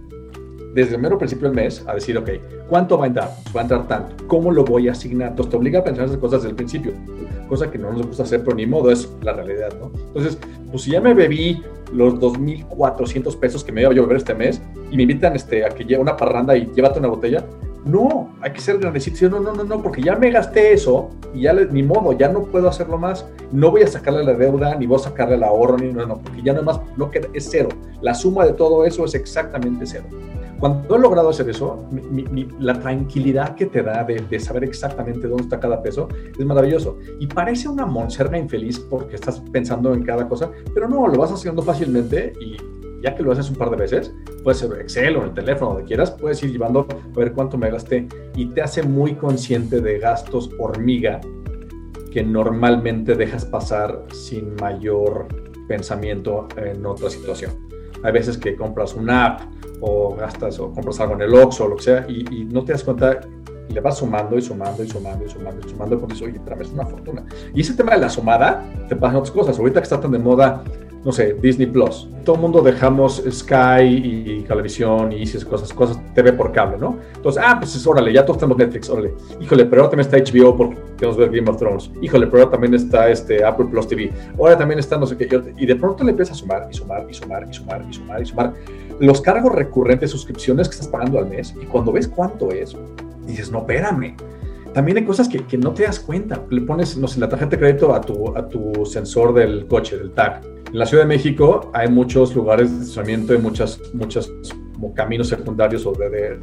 desde 0.74 0.96
el 0.96 1.02
mero 1.02 1.18
principio 1.18 1.48
del 1.48 1.56
mes 1.56 1.84
a 1.88 1.94
decir, 1.94 2.18
ok, 2.18 2.30
¿cuánto 2.68 2.98
va 2.98 3.06
a 3.06 3.08
entrar? 3.08 3.30
Va 3.56 3.62
a 3.62 3.64
entrar 3.64 3.88
tanto. 3.88 4.28
¿Cómo 4.28 4.52
lo 4.52 4.64
voy 4.64 4.88
a 4.88 4.94
asignar? 4.94 5.30
Entonces 5.30 5.52
te 5.52 5.58
obliga 5.58 5.80
a 5.80 5.84
pensar 5.84 6.06
esas 6.06 6.18
cosas 6.18 6.42
desde 6.42 6.50
el 6.50 6.56
principio, 6.56 6.94
cosa 7.48 7.70
que 7.70 7.78
no 7.78 7.92
nos 7.92 8.08
gusta 8.08 8.24
hacer, 8.24 8.44
pero 8.44 8.56
ni 8.56 8.66
modo, 8.66 8.90
es 8.92 9.08
la 9.22 9.34
realidad, 9.34 9.72
¿no? 9.80 9.92
Entonces, 10.08 10.38
pues 10.72 10.84
si 10.84 10.92
ya 10.92 11.02
me 11.02 11.14
bebí 11.14 11.62
los 11.94 12.16
2.400 12.16 13.38
pesos 13.38 13.64
que 13.64 13.72
me 13.72 13.82
iba 13.82 13.92
a 13.92 13.94
beber 13.94 14.18
este 14.18 14.34
mes 14.34 14.62
y 14.90 14.98
me 14.98 15.04
invitan 15.04 15.36
este, 15.36 15.64
a 15.64 15.70
que 15.70 15.84
lleve 15.84 16.02
una 16.02 16.18
parranda 16.18 16.58
y 16.58 16.72
llévate 16.74 16.98
una 17.00 17.10
botella, 17.10 17.46
no, 17.86 18.34
hay 18.42 18.52
que 18.52 18.62
ser 18.62 18.78
grandecito. 18.78 19.30
No, 19.30 19.40
no, 19.40 19.54
no, 19.54 19.64
no, 19.64 19.82
porque 19.82 20.02
ya 20.02 20.16
me 20.16 20.32
gasté 20.32 20.74
eso 20.74 21.10
y 21.34 21.42
ya 21.42 21.54
ni 21.54 21.84
modo, 21.84 22.14
ya 22.14 22.30
no 22.30 22.44
puedo 22.44 22.70
hacerlo 22.70 22.98
más. 22.98 23.26
No 23.52 23.72
voy 23.72 23.82
a 23.82 23.88
sacarle 23.88 24.24
la 24.24 24.34
deuda, 24.34 24.76
ni 24.76 24.86
voy 24.86 24.98
a 24.98 25.04
sacarle 25.04 25.36
el 25.36 25.44
ahorro, 25.44 25.78
ni 25.78 25.92
no, 25.92 26.06
no, 26.06 26.20
porque 26.20 26.42
ya 26.42 26.54
no 26.54 26.64
más, 26.64 26.80
no 26.98 27.12
queda, 27.12 27.28
es 27.34 27.48
cero. 27.50 27.70
La 28.02 28.14
suma 28.14 28.46
de 28.46 28.54
todo 28.54 28.86
eso 28.86 29.06
es 29.06 29.16
exactamente 29.16 29.86
cero. 29.86 30.06
Cuando 30.60 30.96
he 30.96 31.00
logrado 31.00 31.28
hacer 31.28 31.50
eso, 31.50 31.90
la 32.60 32.80
tranquilidad 32.80 33.54
que 33.56 33.66
te 33.66 33.84
da 33.84 34.06
de, 34.06 34.40
saber 34.40 34.64
exactamente 34.64 35.28
dónde 35.28 35.44
está 35.44 35.60
cada 35.60 35.82
peso 35.82 36.08
es 36.40 36.46
maravilloso. 36.46 37.00
Y 37.20 37.28
parece 37.28 37.68
una 37.68 37.86
monserga 37.86 38.38
infeliz 38.38 38.80
porque 38.80 39.16
estás 39.16 39.42
pensando 39.52 39.94
en 39.94 40.04
cada 40.04 40.30
cosa, 40.30 40.52
pero 40.74 40.88
no, 40.88 41.06
lo 41.08 41.18
vas 41.18 41.34
haciendo 41.34 41.62
fácilmente 41.64 42.32
y 42.40 42.56
ya 43.04 43.14
que 43.16 43.22
lo 43.22 43.34
haces 43.34 43.50
un 43.50 43.58
par 43.58 43.70
de 43.70 43.76
veces, 43.76 44.16
puede 44.44 44.58
ser 44.58 44.72
Excel 44.80 45.18
o 45.18 45.20
en 45.20 45.26
el 45.26 45.34
teléfono, 45.34 45.74
donde 45.74 45.86
quieras, 45.86 46.10
puedes 46.12 46.42
ir 46.42 46.52
llevando 46.52 46.88
a 46.90 47.20
ver 47.20 47.34
cuánto 47.34 47.58
me 47.58 47.70
gasté 47.70 48.08
y 48.36 48.46
te 48.48 48.62
hace 48.62 48.82
muy 48.82 49.16
consciente 49.16 49.82
de 49.82 50.00
gastos 50.00 50.50
hormiga 50.58 51.20
que 52.12 52.24
normalmente 52.24 53.16
dejas 53.16 53.44
pasar 53.44 54.04
sin 54.14 54.56
mayor 54.56 55.28
pensamiento 55.68 56.48
en 56.56 56.86
otra 56.86 57.10
situación. 57.10 57.52
Hay 58.04 58.14
veces 58.14 58.38
que 58.38 58.56
compras 58.56 58.94
una 58.94 59.26
app 59.26 59.42
o 59.82 60.16
gastas 60.16 60.60
o 60.60 60.72
compras 60.72 61.00
algo 61.02 61.16
en 61.16 61.22
el 61.22 61.34
Oxxo 61.34 61.66
o 61.66 61.68
lo 61.68 61.76
que 61.76 61.84
sea 61.84 62.06
y, 62.08 62.46
no 62.46 62.64
te 62.64 62.72
das 62.72 62.84
cuenta 62.84 63.20
y 63.68 63.74
le 63.74 63.82
vas 63.82 63.98
sumando 63.98 64.38
y 64.38 64.42
sumando 64.42 64.84
y 64.84 64.90
sumando 64.90 65.26
y 65.26 65.30
sumando 65.30 65.66
y 65.66 65.70
sumando 65.70 66.00
porque 66.00 66.14
dices, 66.14 66.28
oye, 66.30 66.40
pero 66.46 66.62
es 66.62 66.72
una 66.72 66.86
fortuna. 66.86 67.26
Y 67.54 67.62
ese 67.62 67.74
tema 67.74 67.94
de 67.94 68.00
la 68.00 68.10
sumada 68.10 68.64
te 68.88 68.96
pasan 68.96 69.18
otras 69.18 69.32
cosas. 69.32 69.58
Ahorita 69.58 69.80
que 69.80 69.84
está 69.84 70.00
tan 70.00 70.12
de 70.12 70.20
moda, 70.20 70.64
no 71.06 71.12
sé, 71.12 71.36
Disney 71.42 71.68
Plus. 71.68 72.08
Todo 72.24 72.38
el 72.38 72.42
mundo 72.42 72.62
dejamos 72.62 73.22
Sky 73.30 73.84
y 73.84 74.46
televisión 74.48 75.12
y 75.12 75.24
esas 75.24 75.44
cosas, 75.44 75.74
cosas 75.74 76.00
TV 76.14 76.34
por 76.34 76.52
cable, 76.52 76.78
¿no? 76.78 76.98
Entonces, 77.16 77.44
ah, 77.46 77.58
pues 77.60 77.86
órale, 77.86 78.14
ya 78.14 78.26
todos 78.26 78.40
tenemos 78.40 78.58
Netflix, 78.58 78.90
órale. 78.90 79.14
Híjole, 79.42 79.66
pero 79.66 79.82
ahora 79.82 79.92
también 79.92 80.08
está 80.08 80.18
HBO 80.18 80.56
porque 80.56 80.78
queremos 80.98 81.18
ver 81.18 81.30
Game 81.32 81.50
of 81.50 81.58
Thrones. 81.58 81.92
Híjole, 82.02 82.28
pero 82.28 82.44
ahora 82.44 82.52
también 82.52 82.74
está 82.74 83.10
este 83.10 83.44
Apple 83.44 83.66
Plus 83.70 83.88
TV. 83.88 84.12
Ahora 84.38 84.58
también 84.58 84.80
está 84.80 84.98
no 84.98 85.06
sé 85.06 85.18
qué. 85.18 85.28
Y 85.58 85.66
de 85.66 85.76
pronto 85.76 86.04
le 86.04 86.12
empieza 86.12 86.32
a 86.32 86.36
sumar 86.36 86.68
y 86.72 86.74
sumar 86.74 87.06
y 87.10 87.14
sumar 87.14 87.46
y 87.50 87.54
sumar 87.54 87.86
y 87.90 87.94
sumar 87.94 88.22
y 88.22 88.26
sumar 88.26 88.54
los 89.00 89.22
cargos 89.22 89.54
recurrentes, 89.54 90.12
suscripciones 90.12 90.68
que 90.68 90.76
estás 90.76 90.88
pagando 90.88 91.20
al 91.20 91.28
mes, 91.28 91.54
y 91.62 91.66
cuando 91.66 91.92
ves 91.92 92.08
cuánto 92.08 92.52
es, 92.52 92.76
dices, 93.26 93.52
no, 93.52 93.60
espérame, 93.60 94.16
también 94.74 94.98
hay 94.98 95.06
cosas 95.06 95.28
que, 95.28 95.46
que, 95.46 95.58
no 95.58 95.72
te 95.72 95.84
das 95.84 96.00
cuenta. 96.00 96.42
Le 96.50 96.62
pones, 96.62 96.98
no 96.98 97.08
sé, 97.08 97.20
la 97.20 97.30
tarjeta 97.30 97.52
de 97.52 97.60
crédito 97.60 97.94
a 97.94 98.02
tu, 98.02 98.36
a 98.36 98.48
tu 98.48 98.86
sensor 98.86 99.34
del 99.34 99.68
coche, 99.68 99.98
del 99.98 100.12
tag. 100.12 100.42
En 100.74 100.80
la 100.80 100.88
Ciudad 100.88 101.04
de 101.04 101.08
México 101.08 101.70
hay 101.72 101.88
muchos 101.88 102.36
lugares 102.36 102.72
de 102.72 102.82
estacionamiento, 102.82 103.34
hay 103.34 103.40
muchas, 103.40 103.80
muchas 103.94 104.28
como 104.74 104.92
caminos 104.96 105.28
secundarios 105.28 105.86
o 105.86 105.92
de, 105.92 106.10
de, 106.10 106.40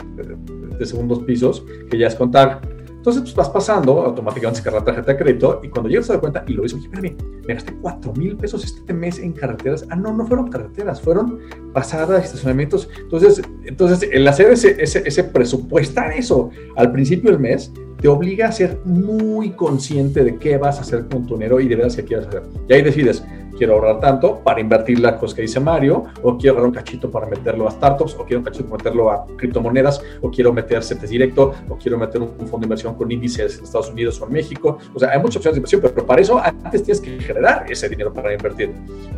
de, 0.78 0.86
segundos 0.86 1.18
pisos 1.24 1.64
que 1.90 1.98
ya 1.98 2.06
es 2.06 2.14
con 2.14 2.30
tag. 2.30 2.60
Entonces, 2.88 3.22
pues 3.22 3.34
vas 3.34 3.48
pasando, 3.48 4.02
automáticamente 4.02 4.58
se 4.58 4.64
carga 4.64 4.78
la 4.78 4.84
tarjeta 4.84 5.12
de 5.12 5.18
crédito 5.18 5.60
y 5.64 5.68
cuando 5.68 5.88
llegas 5.88 6.10
a 6.10 6.12
dar 6.12 6.20
cuenta 6.20 6.44
y 6.46 6.52
lo 6.52 6.62
ves, 6.62 6.74
espérame, 6.74 7.16
me 7.44 7.54
gasté 7.54 7.74
4 7.82 8.12
mil 8.12 8.36
pesos 8.36 8.62
este 8.64 8.94
mes 8.94 9.18
en 9.18 9.32
carreteras. 9.32 9.84
Ah, 9.90 9.96
no, 9.96 10.16
no 10.16 10.24
fueron 10.24 10.48
carreteras, 10.48 11.00
fueron 11.00 11.40
pasadas, 11.72 12.26
estacionamientos. 12.26 12.88
Entonces, 13.00 13.42
entonces 13.64 14.08
el 14.12 14.28
hacer 14.28 14.52
ese, 14.52 14.80
ese, 14.80 15.02
ese 15.04 15.24
presupuestar 15.24 16.12
eso 16.12 16.50
al 16.76 16.92
principio 16.92 17.32
del 17.32 17.40
mes 17.40 17.72
te 18.00 18.06
obliga 18.06 18.46
a 18.46 18.52
ser 18.52 18.78
muy 18.84 19.50
consciente 19.50 20.22
de 20.22 20.36
qué 20.36 20.56
vas 20.56 20.78
a 20.78 20.82
hacer 20.82 21.06
con 21.08 21.26
tu 21.26 21.34
dinero 21.34 21.58
y 21.58 21.66
de 21.66 21.74
veras 21.74 21.96
qué 21.96 22.04
quieres 22.04 22.28
hacer. 22.28 22.42
Y 22.68 22.72
ahí 22.72 22.82
decides, 22.82 23.24
quiero 23.60 23.74
ahorrar 23.74 24.00
tanto 24.00 24.40
para 24.42 24.58
invertir 24.58 25.00
la 25.00 25.18
cosa 25.18 25.36
que 25.36 25.42
dice 25.42 25.60
Mario, 25.60 26.04
o 26.22 26.38
quiero 26.38 26.54
agarrar 26.54 26.68
un 26.68 26.74
cachito 26.74 27.10
para 27.10 27.26
meterlo 27.26 27.68
a 27.68 27.70
startups, 27.70 28.14
o 28.14 28.24
quiero 28.24 28.38
un 28.38 28.44
cachito 28.46 28.64
para 28.64 28.78
meterlo 28.78 29.10
a 29.10 29.26
criptomonedas, 29.36 30.02
o 30.22 30.30
quiero 30.30 30.50
meter 30.50 30.82
CETES 30.82 31.10
directo, 31.10 31.52
o 31.68 31.76
quiero 31.76 31.98
meter 31.98 32.22
un, 32.22 32.30
fondo 32.48 32.60
de 32.60 32.64
inversión 32.64 32.94
con 32.94 33.12
índices 33.12 33.58
en 33.58 33.64
Estados 33.64 33.90
Unidos 33.90 34.18
o 34.22 34.26
en 34.26 34.32
México. 34.32 34.78
O 34.94 34.98
sea, 34.98 35.10
hay 35.10 35.18
muchas 35.18 35.36
opciones 35.36 35.56
de 35.56 35.58
inversión, 35.58 35.82
pero 35.82 36.06
para 36.06 36.22
eso 36.22 36.40
antes 36.42 36.82
tienes 36.82 37.02
que 37.02 37.20
generar 37.20 37.70
ese 37.70 37.86
dinero 37.86 38.14
para 38.14 38.32
invertir. 38.32 38.72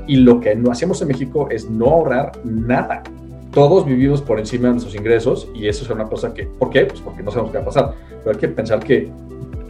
Y 0.09 0.17
lo 0.17 0.41
que 0.41 0.57
no 0.57 0.73
hacemos 0.73 1.01
en 1.03 1.07
México 1.07 1.47
es 1.49 1.71
no 1.71 1.87
ahorrar 1.91 2.33
nada 2.43 3.05
todos 3.53 3.85
vivimos 3.85 4.23
por 4.23 4.39
encima 4.39 4.69
de 4.69 4.73
nuestros 4.73 4.95
ingresos 4.95 5.47
y 5.55 5.69
eso 5.69 5.85
es 5.85 5.91
una 5.91 6.09
cosa 6.09 6.33
que, 6.33 6.45
¿por 6.47 6.71
qué? 6.71 6.87
Pues 6.87 7.03
porque 7.03 7.23
no 7.23 7.31
sabemos 7.31 7.53
qué 7.53 7.59
va 7.59 7.63
a 7.65 7.67
pasar, 7.67 7.95
pero 8.25 8.31
hay 8.31 8.41
que 8.41 8.49
pensar 8.49 8.81
que 8.81 9.13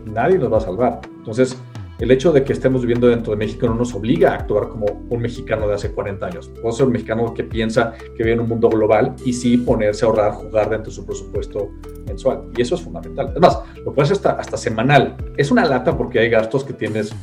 nadie 0.06 0.38
nos 0.38 0.52
va 0.52 0.58
a 0.58 0.60
salvar. 0.60 1.00
Entonces, 1.18 1.60
el 1.98 2.10
hecho 2.10 2.32
de 2.32 2.42
que 2.44 2.52
estemos 2.52 2.82
viviendo 2.82 3.06
dentro 3.06 3.32
de 3.32 3.36
México 3.36 3.66
no 3.66 3.74
nos 3.74 3.94
obliga 3.94 4.32
a 4.32 4.34
actuar 4.34 4.68
como 4.68 4.86
un 5.08 5.20
mexicano 5.20 5.68
de 5.68 5.74
hace 5.74 5.92
40 5.92 6.26
años. 6.26 6.50
Puedo 6.60 6.72
ser 6.72 6.86
un 6.86 6.92
mexicano 6.92 7.32
que 7.32 7.44
piensa 7.44 7.92
que 7.92 8.22
vive 8.22 8.32
en 8.32 8.40
un 8.40 8.48
mundo 8.48 8.68
global 8.68 9.14
y 9.24 9.32
sí 9.32 9.56
ponerse 9.56 10.04
a 10.04 10.08
ahorrar, 10.08 10.32
jugar 10.32 10.70
dentro 10.70 10.90
de 10.90 10.96
su 10.96 11.06
presupuesto 11.06 11.70
mensual. 12.06 12.44
Y 12.56 12.62
eso 12.62 12.74
es 12.74 12.82
fundamental. 12.82 13.28
Además, 13.30 13.60
lo 13.84 13.92
puedes 13.92 14.10
hasta, 14.10 14.32
hasta 14.32 14.56
semanal. 14.56 15.16
Es 15.36 15.50
una 15.50 15.64
lata 15.64 15.96
porque 15.96 16.18
hay 16.18 16.28
gastos 16.28 16.64
que 16.64 16.72
tienes 16.72 17.14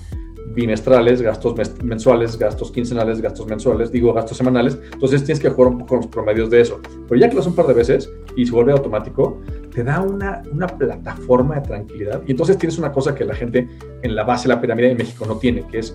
bimestrales, 0.53 1.21
gastos 1.21 1.55
mensuales, 1.83 2.37
gastos 2.37 2.71
quincenales, 2.71 3.21
gastos 3.21 3.47
mensuales, 3.47 3.91
digo 3.91 4.13
gastos 4.13 4.37
semanales. 4.37 4.77
Entonces 4.93 5.23
tienes 5.23 5.41
que 5.41 5.49
jugar 5.49 5.71
un 5.71 5.79
poco 5.79 5.89
con 5.89 5.97
los 5.97 6.07
promedios 6.07 6.49
de 6.49 6.61
eso. 6.61 6.79
Pero 7.07 7.19
ya 7.19 7.29
que 7.29 7.35
lo 7.35 7.41
haces 7.41 7.49
un 7.49 7.55
par 7.55 7.67
de 7.67 7.73
veces 7.73 8.09
y 8.35 8.45
se 8.45 8.51
vuelve 8.51 8.71
automático, 8.71 9.41
te 9.73 9.83
da 9.83 10.01
una, 10.01 10.41
una 10.51 10.67
plataforma 10.67 11.55
de 11.55 11.61
tranquilidad. 11.61 12.21
Y 12.27 12.31
entonces 12.31 12.57
tienes 12.57 12.77
una 12.77 12.91
cosa 12.91 13.15
que 13.15 13.25
la 13.25 13.35
gente 13.35 13.67
en 14.01 14.15
la 14.15 14.23
base 14.23 14.47
de 14.47 14.55
la 14.55 14.61
pirámide 14.61 14.89
de 14.89 14.95
México 14.95 15.25
no 15.25 15.37
tiene, 15.37 15.65
que 15.67 15.79
es, 15.79 15.93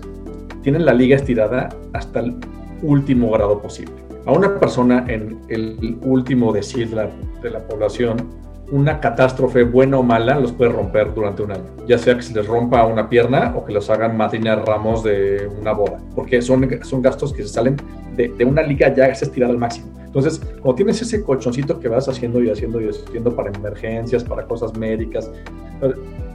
tienen 0.61 0.85
la 0.85 0.93
liga 0.93 1.15
estirada 1.15 1.69
hasta 1.93 2.21
el 2.21 2.35
último 2.81 3.31
grado 3.31 3.61
posible. 3.61 3.93
A 4.25 4.31
una 4.31 4.59
persona 4.59 5.05
en 5.07 5.39
el 5.49 5.97
último 6.01 6.51
decir 6.51 6.89
de 6.89 7.49
la 7.49 7.59
población 7.67 8.45
una 8.71 8.99
catástrofe 8.99 9.63
buena 9.63 9.97
o 9.97 10.03
mala 10.03 10.39
los 10.39 10.51
puede 10.51 10.71
romper 10.71 11.13
durante 11.13 11.43
un 11.43 11.51
año, 11.51 11.65
ya 11.87 11.97
sea 11.97 12.15
que 12.15 12.23
se 12.23 12.33
les 12.33 12.47
rompa 12.47 12.85
una 12.85 13.09
pierna 13.09 13.53
o 13.55 13.63
que 13.63 13.71
los 13.71 13.89
hagan 13.89 14.17
madrina 14.17 14.55
ramos 14.55 15.03
de 15.03 15.47
una 15.59 15.73
boda, 15.73 15.99
porque 16.15 16.41
son, 16.41 16.67
son 16.83 17.01
gastos 17.01 17.31
que 17.33 17.43
se 17.43 17.49
salen 17.49 17.77
de, 18.15 18.29
de 18.29 18.45
una 18.45 18.63
liga 18.63 18.93
ya 18.93 19.05
estirada 19.05 19.51
al 19.51 19.59
máximo. 19.59 19.87
Entonces, 20.15 20.39
cuando 20.61 20.75
tienes 20.75 21.01
ese 21.01 21.21
colchoncito 21.21 21.77
que 21.77 21.89
vas 21.89 22.07
haciendo 22.07 22.41
y 22.41 22.49
haciendo 22.49 22.79
y 22.79 22.87
haciendo 22.87 23.35
para 23.35 23.51
emergencias, 23.51 24.23
para 24.23 24.45
cosas 24.45 24.77
médicas, 24.77 25.29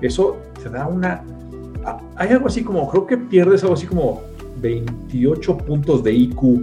eso 0.02 0.36
te 0.62 0.68
da 0.68 0.86
una... 0.86 1.24
Hay 2.16 2.28
algo 2.28 2.46
así 2.46 2.62
como, 2.62 2.86
creo 2.90 3.06
que 3.06 3.16
pierdes 3.16 3.62
algo 3.62 3.74
así 3.74 3.86
como 3.86 4.20
28 4.60 5.56
puntos 5.56 6.04
de 6.04 6.12
IQ 6.12 6.60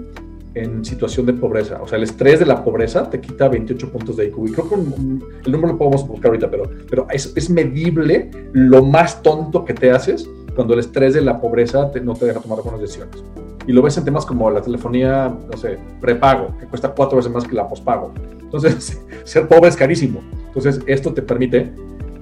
en 0.54 0.86
situación 0.86 1.26
de 1.26 1.34
pobreza. 1.34 1.82
O 1.82 1.88
sea, 1.88 1.98
el 1.98 2.04
estrés 2.04 2.40
de 2.40 2.46
la 2.46 2.64
pobreza 2.64 3.10
te 3.10 3.20
quita 3.20 3.48
28 3.48 3.92
puntos 3.92 4.16
de 4.16 4.26
IQ. 4.28 4.50
Y 4.50 4.52
creo 4.52 4.70
que 4.70 4.76
el 4.76 5.52
número 5.52 5.74
lo 5.74 5.78
podemos 5.80 6.08
buscar 6.08 6.28
ahorita, 6.28 6.52
pero, 6.52 6.70
pero 6.88 7.08
es, 7.10 7.34
es, 7.36 7.50
medible 7.50 8.30
lo 8.54 8.84
más 8.84 9.24
tonto 9.24 9.66
que 9.66 9.74
te 9.74 9.90
haces 9.90 10.30
cuando 10.56 10.76
el 10.76 10.82
estrés 10.82 11.16
de 11.16 11.22
la 11.22 11.42
pobreza 11.42 11.92
no 12.04 12.14
te 12.14 12.26
deja 12.26 12.42
tomar 12.42 12.62
buenas 12.62 12.82
decisiones. 12.82 13.24
Y 13.68 13.74
lo 13.74 13.82
ves 13.82 13.98
en 13.98 14.06
temas 14.06 14.26
como 14.26 14.50
la 14.50 14.62
telefonía, 14.62 15.28
no 15.28 15.58
sé, 15.58 15.78
prepago, 16.00 16.58
que 16.58 16.66
cuesta 16.66 16.90
cuatro 16.90 17.18
veces 17.18 17.32
más 17.32 17.44
que 17.44 17.54
la 17.54 17.68
pospago. 17.68 18.14
Entonces, 18.42 19.00
ser 19.26 19.48
pobre 19.48 19.70
es 19.70 19.76
carísimo. 19.76 20.22
Entonces, 20.48 20.80
esto 20.88 21.14
te 21.14 21.22
permite 21.22 21.72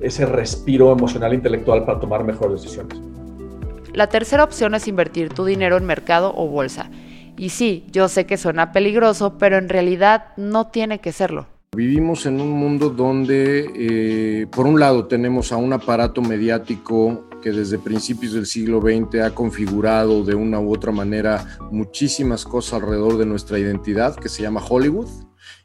ese 0.01 0.25
respiro 0.25 0.91
emocional 0.91 1.31
e 1.31 1.35
intelectual 1.35 1.85
para 1.85 1.99
tomar 1.99 2.23
mejores 2.23 2.63
decisiones. 2.63 2.99
La 3.93 4.07
tercera 4.07 4.43
opción 4.43 4.75
es 4.75 4.87
invertir 4.87 5.29
tu 5.29 5.45
dinero 5.45 5.77
en 5.77 5.85
mercado 5.85 6.33
o 6.35 6.47
bolsa. 6.47 6.89
Y 7.37 7.49
sí, 7.49 7.85
yo 7.91 8.07
sé 8.07 8.25
que 8.25 8.37
suena 8.37 8.71
peligroso, 8.71 9.37
pero 9.37 9.57
en 9.57 9.69
realidad 9.69 10.33
no 10.37 10.67
tiene 10.67 10.99
que 10.99 11.11
serlo. 11.11 11.45
Vivimos 11.75 12.25
en 12.25 12.39
un 12.39 12.51
mundo 12.51 12.89
donde, 12.89 13.69
eh, 13.75 14.47
por 14.47 14.65
un 14.65 14.79
lado, 14.79 15.05
tenemos 15.05 15.51
a 15.51 15.57
un 15.57 15.73
aparato 15.73 16.21
mediático 16.21 17.25
que 17.45 17.51
desde 17.51 17.77
principios 17.77 18.33
del 18.33 18.47
siglo 18.47 18.81
XX 18.81 19.21
ha 19.21 19.35
configurado 19.35 20.23
de 20.23 20.33
una 20.33 20.59
u 20.59 20.73
otra 20.73 20.91
manera 20.91 21.59
muchísimas 21.69 22.43
cosas 22.43 22.81
alrededor 22.81 23.19
de 23.19 23.27
nuestra 23.27 23.59
identidad, 23.59 24.15
que 24.15 24.29
se 24.29 24.41
llama 24.41 24.65
Hollywood. 24.67 25.07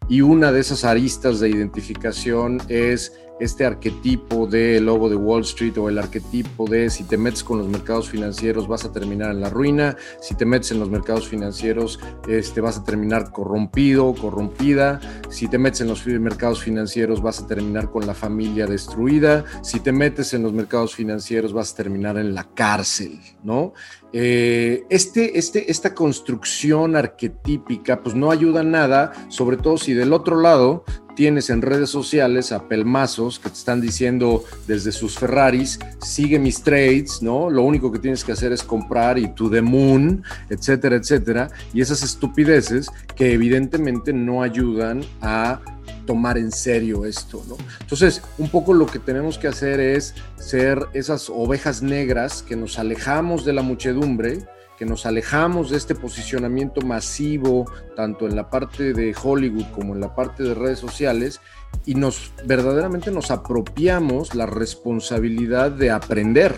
Y 0.07 0.21
una 0.21 0.53
de 0.53 0.61
esas 0.61 0.85
aristas 0.85 1.40
de 1.40 1.49
identificación 1.49 2.61
es 2.69 3.14
este 3.40 3.64
arquetipo 3.64 4.46
de 4.46 4.81
lobo 4.81 5.09
de 5.09 5.16
Wall 5.16 5.42
Street 5.42 5.76
o 5.79 5.88
el 5.88 5.98
arquetipo 5.98 6.66
de 6.68 6.90
si 6.90 7.05
te 7.05 7.16
metes 7.16 7.42
con 7.42 7.59
los 7.59 7.66
mercados 7.66 8.09
financieros 8.09 8.68
vas 8.68 8.85
a 8.85 8.92
terminar 8.92 9.33
en 9.33 9.40
la 9.40 9.50
ruina, 9.50 9.96
si 10.20 10.35
te 10.35 10.44
metes 10.44 10.70
en 10.70 10.79
los 10.79 10.90
mercados 10.90 11.26
financieros 11.26 11.98
este, 12.29 12.61
vas 12.61 12.79
a 12.79 12.85
terminar 12.85 13.33
corrompido, 13.33 14.14
corrompida, 14.14 15.00
si 15.31 15.48
te 15.48 15.59
metes 15.59 15.81
en 15.81 15.88
los 15.88 16.07
mercados 16.07 16.62
financieros 16.62 17.22
vas 17.22 17.40
a 17.40 17.46
terminar 17.46 17.90
con 17.90 18.07
la 18.07 18.14
familia 18.14 18.66
destruida, 18.66 19.44
si 19.62 19.81
te 19.81 19.92
metes 19.92 20.35
en 20.35 20.42
los 20.42 20.53
mercados 20.53 20.94
financieros 20.94 21.53
vas 21.53 21.72
a 21.72 21.76
terminar 21.76 22.18
en 22.18 22.35
la 22.35 22.44
cárcel, 22.55 23.20
¿no? 23.42 23.72
Eh, 24.12 24.85
este, 24.90 25.38
este, 25.38 25.70
esta 25.70 25.94
construcción 25.94 26.96
arquetípica 26.96 28.03
pues 28.03 28.14
no 28.14 28.31
ayuda 28.31 28.62
nada, 28.62 29.12
sobre 29.29 29.57
todo 29.57 29.79
si 29.79 29.94
del 29.94 30.12
otro 30.12 30.40
lado 30.40 30.85
tienes 31.14 31.51
en 31.51 31.62
redes 31.62 31.90
sociales 31.90 32.53
a 32.53 32.68
pelmazos 32.68 33.38
que 33.38 33.49
te 33.49 33.57
están 33.57 33.81
diciendo 33.81 34.44
desde 34.66 34.92
sus 34.92 35.18
Ferraris, 35.18 35.79
sigue 36.01 36.38
mis 36.38 36.62
trades, 36.62 37.23
¿no? 37.23 37.51
Lo 37.51 37.62
único 37.62 37.92
que 37.92 37.99
tienes 37.99 38.25
que 38.25 38.33
hacer 38.33 38.53
es 38.53 38.62
comprar 38.62 39.18
y 39.18 39.35
to 39.35 39.51
the 39.51 39.62
moon, 39.62 40.23
etcétera, 40.49 40.96
etcétera. 40.96 41.51
Y 41.73 41.81
esas 41.81 42.03
estupideces 42.03 42.90
que 43.16 43.33
evidentemente 43.33 44.12
no 44.12 44.42
ayudan 44.42 45.03
a 45.20 45.61
tomar 46.07 46.38
en 46.38 46.53
serio 46.53 47.05
esto, 47.05 47.42
¿no? 47.48 47.57
Entonces, 47.81 48.22
un 48.38 48.48
poco 48.48 48.72
lo 48.74 48.87
que 48.87 48.98
tenemos 48.98 49.38
que 49.38 49.48
hacer 49.48 49.81
es 49.81 50.14
ser 50.37 50.87
esas 50.92 51.31
ovejas 51.31 51.83
negras 51.83 52.42
que 52.42 52.57
nos 52.57 52.79
alejamos 52.79 53.44
de 53.44 53.53
la 53.53 53.62
muchedumbre, 53.62 54.46
que 54.79 54.87
nos 54.87 55.05
alejamos 55.05 55.70
de 55.70 55.76
este 55.76 55.94
posicionamiento 55.94 56.81
masivo, 56.81 57.70
tanto 57.96 58.26
en 58.26 58.35
la 58.35 58.48
parte 58.48 58.94
de 58.94 59.14
Hollywood 59.22 59.66
como 59.74 59.94
en 59.94 60.00
la 60.00 60.14
parte 60.14 60.42
de 60.42 60.55
redes 60.55 60.79
sociales, 60.79 61.40
y 61.85 61.94
nos 61.94 62.33
verdaderamente 62.46 63.11
nos 63.11 63.31
apropiamos 63.31 64.35
la 64.35 64.46
responsabilidad 64.46 65.70
de 65.70 65.90
aprender, 65.90 66.55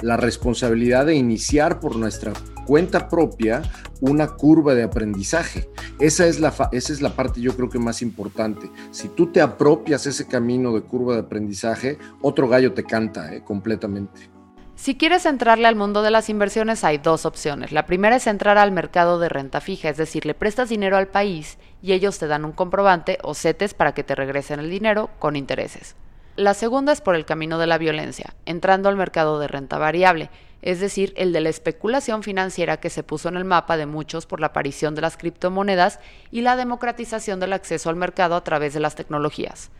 la 0.00 0.16
responsabilidad 0.16 1.06
de 1.06 1.14
iniciar 1.14 1.78
por 1.78 1.94
nuestra 1.94 2.32
cuenta 2.70 3.08
propia 3.08 3.62
una 4.00 4.28
curva 4.28 4.76
de 4.76 4.84
aprendizaje. 4.84 5.68
Esa 5.98 6.28
es 6.28 6.38
la, 6.38 6.54
esa 6.70 6.92
es 6.92 7.02
la 7.02 7.16
parte 7.16 7.40
yo 7.40 7.56
creo 7.56 7.68
que 7.68 7.80
más 7.80 8.00
importante. 8.00 8.70
Si 8.92 9.08
tú 9.08 9.32
te 9.32 9.40
apropias 9.40 10.06
ese 10.06 10.28
camino 10.28 10.72
de 10.72 10.82
curva 10.82 11.14
de 11.14 11.22
aprendizaje, 11.22 11.98
otro 12.22 12.46
gallo 12.46 12.72
te 12.72 12.84
canta 12.84 13.34
¿eh? 13.34 13.42
completamente. 13.42 14.30
Si 14.76 14.94
quieres 14.94 15.26
entrarle 15.26 15.66
al 15.66 15.74
mundo 15.74 16.00
de 16.02 16.12
las 16.12 16.30
inversiones 16.30 16.84
hay 16.84 16.98
dos 16.98 17.26
opciones. 17.26 17.72
La 17.72 17.86
primera 17.86 18.14
es 18.14 18.28
entrar 18.28 18.56
al 18.56 18.70
mercado 18.70 19.18
de 19.18 19.28
renta 19.28 19.60
fija, 19.60 19.88
es 19.88 19.96
decir, 19.96 20.24
le 20.24 20.34
prestas 20.34 20.68
dinero 20.68 20.96
al 20.96 21.08
país 21.08 21.58
y 21.82 21.90
ellos 21.90 22.20
te 22.20 22.28
dan 22.28 22.44
un 22.44 22.52
comprobante 22.52 23.18
o 23.24 23.34
CETES 23.34 23.74
para 23.74 23.94
que 23.94 24.04
te 24.04 24.14
regresen 24.14 24.60
el 24.60 24.70
dinero 24.70 25.10
con 25.18 25.34
intereses. 25.34 25.96
La 26.36 26.54
segunda 26.54 26.92
es 26.92 27.00
por 27.00 27.16
el 27.16 27.26
camino 27.26 27.58
de 27.58 27.66
la 27.66 27.78
violencia, 27.78 28.36
entrando 28.46 28.88
al 28.88 28.96
mercado 28.96 29.40
de 29.40 29.48
renta 29.48 29.76
variable, 29.76 30.30
es 30.62 30.80
decir, 30.80 31.12
el 31.16 31.32
de 31.32 31.40
la 31.40 31.48
especulación 31.48 32.22
financiera 32.22 32.78
que 32.78 32.90
se 32.90 33.02
puso 33.02 33.28
en 33.28 33.36
el 33.36 33.44
mapa 33.44 33.76
de 33.76 33.86
muchos 33.86 34.26
por 34.26 34.40
la 34.40 34.48
aparición 34.48 34.94
de 34.94 35.02
las 35.02 35.16
criptomonedas 35.16 36.00
y 36.30 36.42
la 36.42 36.56
democratización 36.56 37.40
del 37.40 37.52
acceso 37.52 37.90
al 37.90 37.96
mercado 37.96 38.34
a 38.34 38.44
través 38.44 38.74
de 38.74 38.80
las 38.80 38.94
tecnologías. 38.94 39.70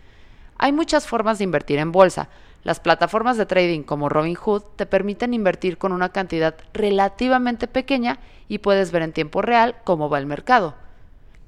Hay 0.57 0.73
muchas 0.73 1.07
formas 1.07 1.39
de 1.39 1.45
invertir 1.45 1.79
en 1.79 1.93
bolsa, 1.93 2.29
las 2.63 2.81
plataformas 2.81 3.39
de 3.39 3.47
trading 3.47 3.83
como 3.83 4.11
Robinhood 4.11 4.63
te 4.77 4.85
permiten 4.85 5.33
invertir 5.33 5.79
con 5.79 5.93
una 5.93 6.11
cantidad 6.11 6.55
relativamente 6.75 7.67
pequeña 7.67 8.19
y 8.49 8.59
puedes 8.59 8.93
ver 8.93 9.03
en 9.03 9.13
tiempo 9.13 9.41
real 9.41 9.77
cómo 9.85 10.11
va 10.11 10.19
el 10.19 10.27
mercado. 10.27 10.75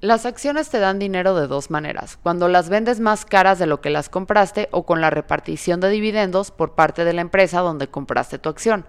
Las 0.00 0.26
acciones 0.26 0.70
te 0.70 0.78
dan 0.78 0.98
dinero 0.98 1.36
de 1.36 1.46
dos 1.46 1.70
maneras, 1.70 2.18
cuando 2.22 2.48
las 2.48 2.68
vendes 2.68 2.98
más 2.98 3.24
caras 3.24 3.58
de 3.58 3.66
lo 3.66 3.80
que 3.80 3.90
las 3.90 4.08
compraste 4.08 4.68
o 4.72 4.84
con 4.84 5.00
la 5.00 5.10
repartición 5.10 5.80
de 5.80 5.90
dividendos 5.90 6.50
por 6.50 6.74
parte 6.74 7.04
de 7.04 7.12
la 7.12 7.20
empresa 7.20 7.60
donde 7.60 7.88
compraste 7.88 8.38
tu 8.38 8.48
acción. 8.48 8.84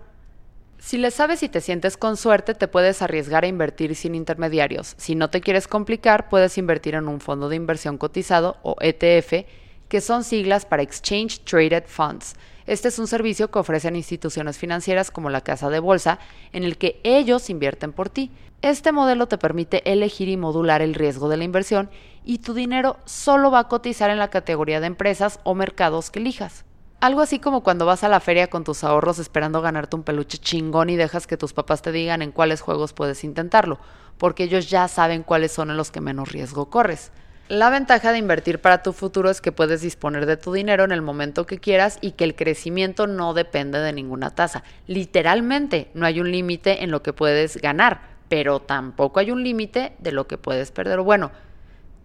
Si 0.85 0.97
le 0.97 1.11
sabes 1.11 1.41
y 1.43 1.47
te 1.47 1.61
sientes 1.61 1.95
con 1.95 2.17
suerte, 2.17 2.55
te 2.55 2.67
puedes 2.67 3.01
arriesgar 3.01 3.45
a 3.45 3.47
invertir 3.47 3.95
sin 3.95 4.15
intermediarios. 4.15 4.95
Si 4.97 5.15
no 5.15 5.29
te 5.29 5.39
quieres 5.39 5.65
complicar, 5.65 6.27
puedes 6.27 6.57
invertir 6.57 6.95
en 6.95 7.07
un 7.07 7.21
fondo 7.21 7.47
de 7.47 7.55
inversión 7.55 7.97
cotizado 7.97 8.57
o 8.63 8.75
ETF, 8.81 9.47
que 9.87 10.01
son 10.01 10.25
siglas 10.25 10.65
para 10.65 10.83
Exchange 10.83 11.45
Traded 11.45 11.85
Funds. 11.87 12.35
Este 12.67 12.89
es 12.89 12.99
un 12.99 13.07
servicio 13.07 13.49
que 13.49 13.59
ofrecen 13.59 13.95
instituciones 13.95 14.57
financieras 14.57 15.09
como 15.09 15.29
la 15.29 15.39
Casa 15.39 15.69
de 15.69 15.79
Bolsa, 15.79 16.19
en 16.51 16.65
el 16.65 16.77
que 16.77 16.99
ellos 17.05 17.49
invierten 17.49 17.93
por 17.93 18.09
ti. 18.09 18.29
Este 18.61 18.91
modelo 18.91 19.27
te 19.29 19.37
permite 19.37 19.89
elegir 19.89 20.27
y 20.27 20.35
modular 20.35 20.81
el 20.81 20.95
riesgo 20.95 21.29
de 21.29 21.37
la 21.37 21.45
inversión 21.45 21.89
y 22.25 22.39
tu 22.39 22.53
dinero 22.53 22.97
solo 23.05 23.51
va 23.51 23.59
a 23.59 23.67
cotizar 23.69 24.09
en 24.09 24.19
la 24.19 24.29
categoría 24.29 24.81
de 24.81 24.87
empresas 24.87 25.39
o 25.45 25.55
mercados 25.55 26.11
que 26.11 26.19
elijas. 26.19 26.65
Algo 27.03 27.19
así 27.19 27.39
como 27.39 27.63
cuando 27.63 27.85
vas 27.85 28.05
a 28.05 28.07
la 28.07 28.21
feria 28.21 28.47
con 28.47 28.63
tus 28.63 28.85
ahorros 28.85 29.19
esperando 29.19 29.61
ganarte 29.61 29.97
un 29.97 30.03
peluche 30.03 30.37
chingón 30.37 30.89
y 30.89 30.95
dejas 30.95 31.27
que 31.27 31.35
tus 31.35 31.51
papás 31.51 31.81
te 31.81 31.91
digan 31.91 32.21
en 32.21 32.31
cuáles 32.31 32.61
juegos 32.61 32.93
puedes 32.93 33.25
intentarlo, 33.25 33.77
porque 34.17 34.45
ellos 34.45 34.69
ya 34.69 34.87
saben 34.87 35.23
cuáles 35.23 35.51
son 35.51 35.69
en 35.69 35.75
los 35.75 35.91
que 35.91 35.99
menos 35.99 36.31
riesgo 36.31 36.69
corres. 36.69 37.11
La 37.49 37.69
ventaja 37.69 38.13
de 38.13 38.19
invertir 38.19 38.61
para 38.61 38.83
tu 38.83 38.93
futuro 38.93 39.29
es 39.29 39.41
que 39.41 39.51
puedes 39.51 39.81
disponer 39.81 40.25
de 40.25 40.37
tu 40.37 40.53
dinero 40.53 40.85
en 40.85 40.93
el 40.93 41.01
momento 41.01 41.45
que 41.45 41.57
quieras 41.57 41.97
y 41.99 42.11
que 42.11 42.23
el 42.23 42.35
crecimiento 42.35 43.05
no 43.05 43.33
depende 43.33 43.79
de 43.79 43.91
ninguna 43.91 44.33
tasa. 44.33 44.63
Literalmente, 44.87 45.91
no 45.93 46.05
hay 46.05 46.21
un 46.21 46.31
límite 46.31 46.85
en 46.85 46.91
lo 46.91 47.03
que 47.03 47.11
puedes 47.11 47.57
ganar 47.57 48.13
pero 48.33 48.61
tampoco 48.61 49.19
hay 49.19 49.29
un 49.29 49.43
límite 49.43 49.93
de 49.99 50.11
lo 50.11 50.25
que 50.25 50.39
puedes 50.39 50.71
perder. 50.71 51.01
Bueno, 51.01 51.29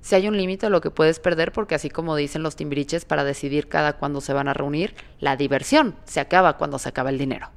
si 0.01 0.15
hay 0.15 0.29
un 0.29 0.37
límite 0.37 0.67
de 0.67 0.71
lo 0.71 0.81
que 0.81 0.91
puedes 0.91 1.21
perder, 1.21 1.53
porque 1.53 1.75
así 1.75 1.91
como 1.91 2.17
dicen 2.17 2.43
los 2.43 2.57
timbriches 2.57 3.05
para 3.05 3.25
decidir 3.25 3.69
cada 3.69 3.95
cuándo 3.95 4.21
se 4.21 4.33
van 4.33 4.49
a 4.49 4.55
reunir, 4.55 4.95
la 5.21 5.37
diversión 5.37 5.97
se 6.05 6.21
acaba 6.21 6.57
cuando 6.57 6.79
se 6.79 6.89
acaba 6.89 7.11
el 7.11 7.19
dinero. 7.19 7.51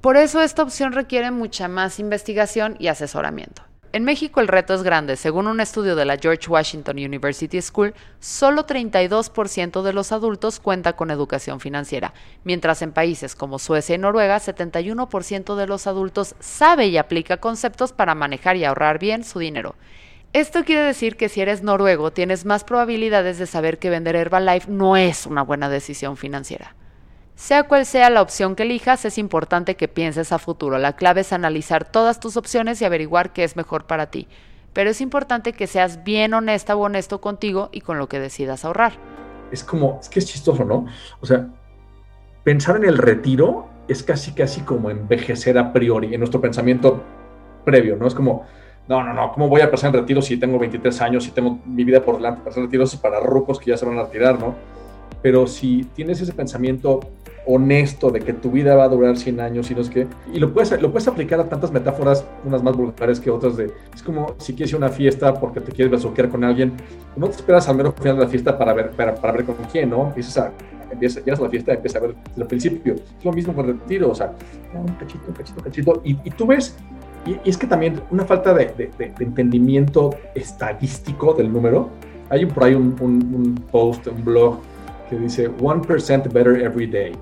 Por 0.00 0.16
eso 0.16 0.40
esta 0.40 0.62
opción 0.62 0.92
requiere 0.92 1.30
mucha 1.30 1.68
más 1.68 1.98
investigación 1.98 2.76
y 2.78 2.88
asesoramiento. 2.88 3.62
En 3.96 4.04
México 4.04 4.40
el 4.40 4.48
reto 4.48 4.74
es 4.74 4.82
grande. 4.82 5.16
Según 5.16 5.46
un 5.46 5.58
estudio 5.58 5.96
de 5.96 6.04
la 6.04 6.18
George 6.18 6.50
Washington 6.50 6.98
University 6.98 7.62
School, 7.62 7.94
solo 8.20 8.66
32% 8.66 9.82
de 9.82 9.92
los 9.94 10.12
adultos 10.12 10.60
cuenta 10.60 10.94
con 10.94 11.10
educación 11.10 11.60
financiera, 11.60 12.12
mientras 12.44 12.82
en 12.82 12.92
países 12.92 13.34
como 13.34 13.58
Suecia 13.58 13.94
y 13.94 13.98
Noruega, 13.98 14.38
71% 14.38 15.54
de 15.56 15.66
los 15.66 15.86
adultos 15.86 16.34
sabe 16.40 16.88
y 16.88 16.98
aplica 16.98 17.38
conceptos 17.38 17.92
para 17.92 18.14
manejar 18.14 18.56
y 18.56 18.64
ahorrar 18.64 18.98
bien 18.98 19.24
su 19.24 19.38
dinero. 19.38 19.76
Esto 20.36 20.64
quiere 20.64 20.82
decir 20.82 21.16
que 21.16 21.30
si 21.30 21.40
eres 21.40 21.62
noruego 21.62 22.10
tienes 22.10 22.44
más 22.44 22.62
probabilidades 22.62 23.38
de 23.38 23.46
saber 23.46 23.78
que 23.78 23.88
vender 23.88 24.16
Herbalife 24.16 24.70
no 24.70 24.94
es 24.98 25.24
una 25.24 25.40
buena 25.40 25.70
decisión 25.70 26.18
financiera. 26.18 26.76
Sea 27.36 27.62
cual 27.62 27.86
sea 27.86 28.10
la 28.10 28.20
opción 28.20 28.54
que 28.54 28.64
elijas, 28.64 29.06
es 29.06 29.16
importante 29.16 29.76
que 29.76 29.88
pienses 29.88 30.32
a 30.32 30.38
futuro. 30.38 30.76
La 30.76 30.94
clave 30.94 31.22
es 31.22 31.32
analizar 31.32 31.90
todas 31.90 32.20
tus 32.20 32.36
opciones 32.36 32.82
y 32.82 32.84
averiguar 32.84 33.32
qué 33.32 33.44
es 33.44 33.56
mejor 33.56 33.86
para 33.86 34.10
ti. 34.10 34.28
Pero 34.74 34.90
es 34.90 35.00
importante 35.00 35.54
que 35.54 35.66
seas 35.66 36.04
bien 36.04 36.34
honesta 36.34 36.76
o 36.76 36.80
honesto 36.80 37.22
contigo 37.22 37.70
y 37.72 37.80
con 37.80 37.96
lo 37.96 38.06
que 38.10 38.20
decidas 38.20 38.66
ahorrar. 38.66 38.92
Es 39.50 39.64
como, 39.64 40.00
es 40.02 40.10
que 40.10 40.18
es 40.18 40.26
chistoso, 40.26 40.66
¿no? 40.66 40.84
O 41.22 41.24
sea, 41.24 41.48
pensar 42.44 42.76
en 42.76 42.84
el 42.84 42.98
retiro 42.98 43.70
es 43.88 44.02
casi, 44.02 44.32
casi 44.32 44.60
como 44.60 44.90
envejecer 44.90 45.56
a 45.56 45.72
priori, 45.72 46.12
en 46.12 46.20
nuestro 46.20 46.42
pensamiento 46.42 47.02
previo, 47.64 47.96
¿no? 47.96 48.06
Es 48.06 48.14
como, 48.14 48.44
no, 48.88 49.02
no, 49.02 49.12
no, 49.12 49.32
¿cómo 49.32 49.48
voy 49.48 49.60
a 49.60 49.70
pasar 49.70 49.88
en 49.94 50.00
retiro 50.00 50.22
si 50.22 50.36
tengo 50.36 50.58
23 50.58 51.00
años, 51.00 51.26
y 51.26 51.30
tengo 51.30 51.58
mi 51.66 51.84
vida 51.84 52.02
por 52.02 52.16
delante? 52.16 52.42
Pasar 52.42 52.60
en 52.60 52.66
retiro 52.66 52.84
es 52.84 52.96
para 52.96 53.20
rucos 53.20 53.58
que 53.58 53.70
ya 53.70 53.76
se 53.76 53.84
van 53.84 53.98
a 53.98 54.04
retirar, 54.04 54.38
¿no? 54.38 54.54
Pero 55.22 55.46
si 55.46 55.84
tienes 55.94 56.20
ese 56.20 56.32
pensamiento 56.32 57.00
honesto 57.46 58.10
de 58.10 58.20
que 58.20 58.32
tu 58.32 58.50
vida 58.50 58.74
va 58.74 58.84
a 58.84 58.88
durar 58.88 59.16
100 59.16 59.40
años 59.40 59.70
y 59.70 59.74
no 59.74 59.80
es 59.80 59.88
que 59.88 60.06
y 60.32 60.38
lo 60.40 60.52
puedes 60.52 60.80
lo 60.82 60.90
puedes 60.90 61.06
aplicar 61.06 61.38
a 61.38 61.44
tantas 61.48 61.70
metáforas 61.70 62.26
unas 62.44 62.62
más 62.62 62.76
vulgares 62.76 63.20
que 63.20 63.30
otras 63.30 63.56
de 63.56 63.70
es 63.94 64.02
como 64.02 64.34
si 64.38 64.52
quieres 64.54 64.72
ir 64.72 64.74
a 64.74 64.78
una 64.78 64.88
fiesta 64.88 65.32
porque 65.32 65.60
te 65.60 65.70
quieres 65.70 65.92
besuquear 65.92 66.28
con 66.28 66.42
alguien 66.42 66.72
no 67.14 67.28
te 67.28 67.36
esperas 67.36 67.68
al 67.68 67.76
menos 67.76 67.94
final 67.94 68.16
de 68.16 68.24
la 68.24 68.28
fiesta 68.28 68.58
para 68.58 68.72
ver 68.72 68.90
para, 68.90 69.14
para 69.14 69.32
ver 69.32 69.44
con 69.44 69.54
quién 69.70 69.90
no 69.90 70.08
empiezas 70.08 70.38
a 70.38 70.52
empiezas, 70.90 71.24
llegas 71.24 71.38
a 71.38 71.44
la 71.44 71.48
fiesta 71.48 71.72
empiezas 71.72 72.02
a 72.02 72.06
ver 72.06 72.16
desde 72.30 72.42
el 72.42 72.48
principio 72.48 72.94
es 72.94 73.24
lo 73.24 73.32
mismo 73.32 73.54
con 73.54 73.66
el 73.66 73.78
retiro 73.78 74.10
o 74.10 74.14
sea 74.14 74.32
un 74.74 74.94
cachito 74.94 75.24
un 75.28 75.34
cachito 75.34 75.58
un 75.58 75.64
cachito 75.64 76.02
y, 76.04 76.18
y 76.24 76.30
tú 76.30 76.48
ves 76.48 76.76
y, 77.26 77.38
es 77.48 77.58
que 77.58 77.66
también 77.66 78.00
una 78.10 78.24
falta 78.24 78.54
de, 78.54 78.66
de, 78.66 78.90
de, 78.96 79.12
entendimiento 79.20 80.14
estadístico 80.34 81.34
del 81.34 81.52
número. 81.52 81.90
Hay 82.30 82.46
por 82.46 82.64
ahí 82.64 82.74
un, 82.74 82.96
un, 83.00 83.34
un 83.34 83.54
post 83.70 84.06
un 84.08 84.24
blog 84.24 84.58
que 85.08 85.16
dice 85.16 85.50
1% 85.50 86.32
better 86.32 86.60
every 86.62 86.86
day 86.86 87.12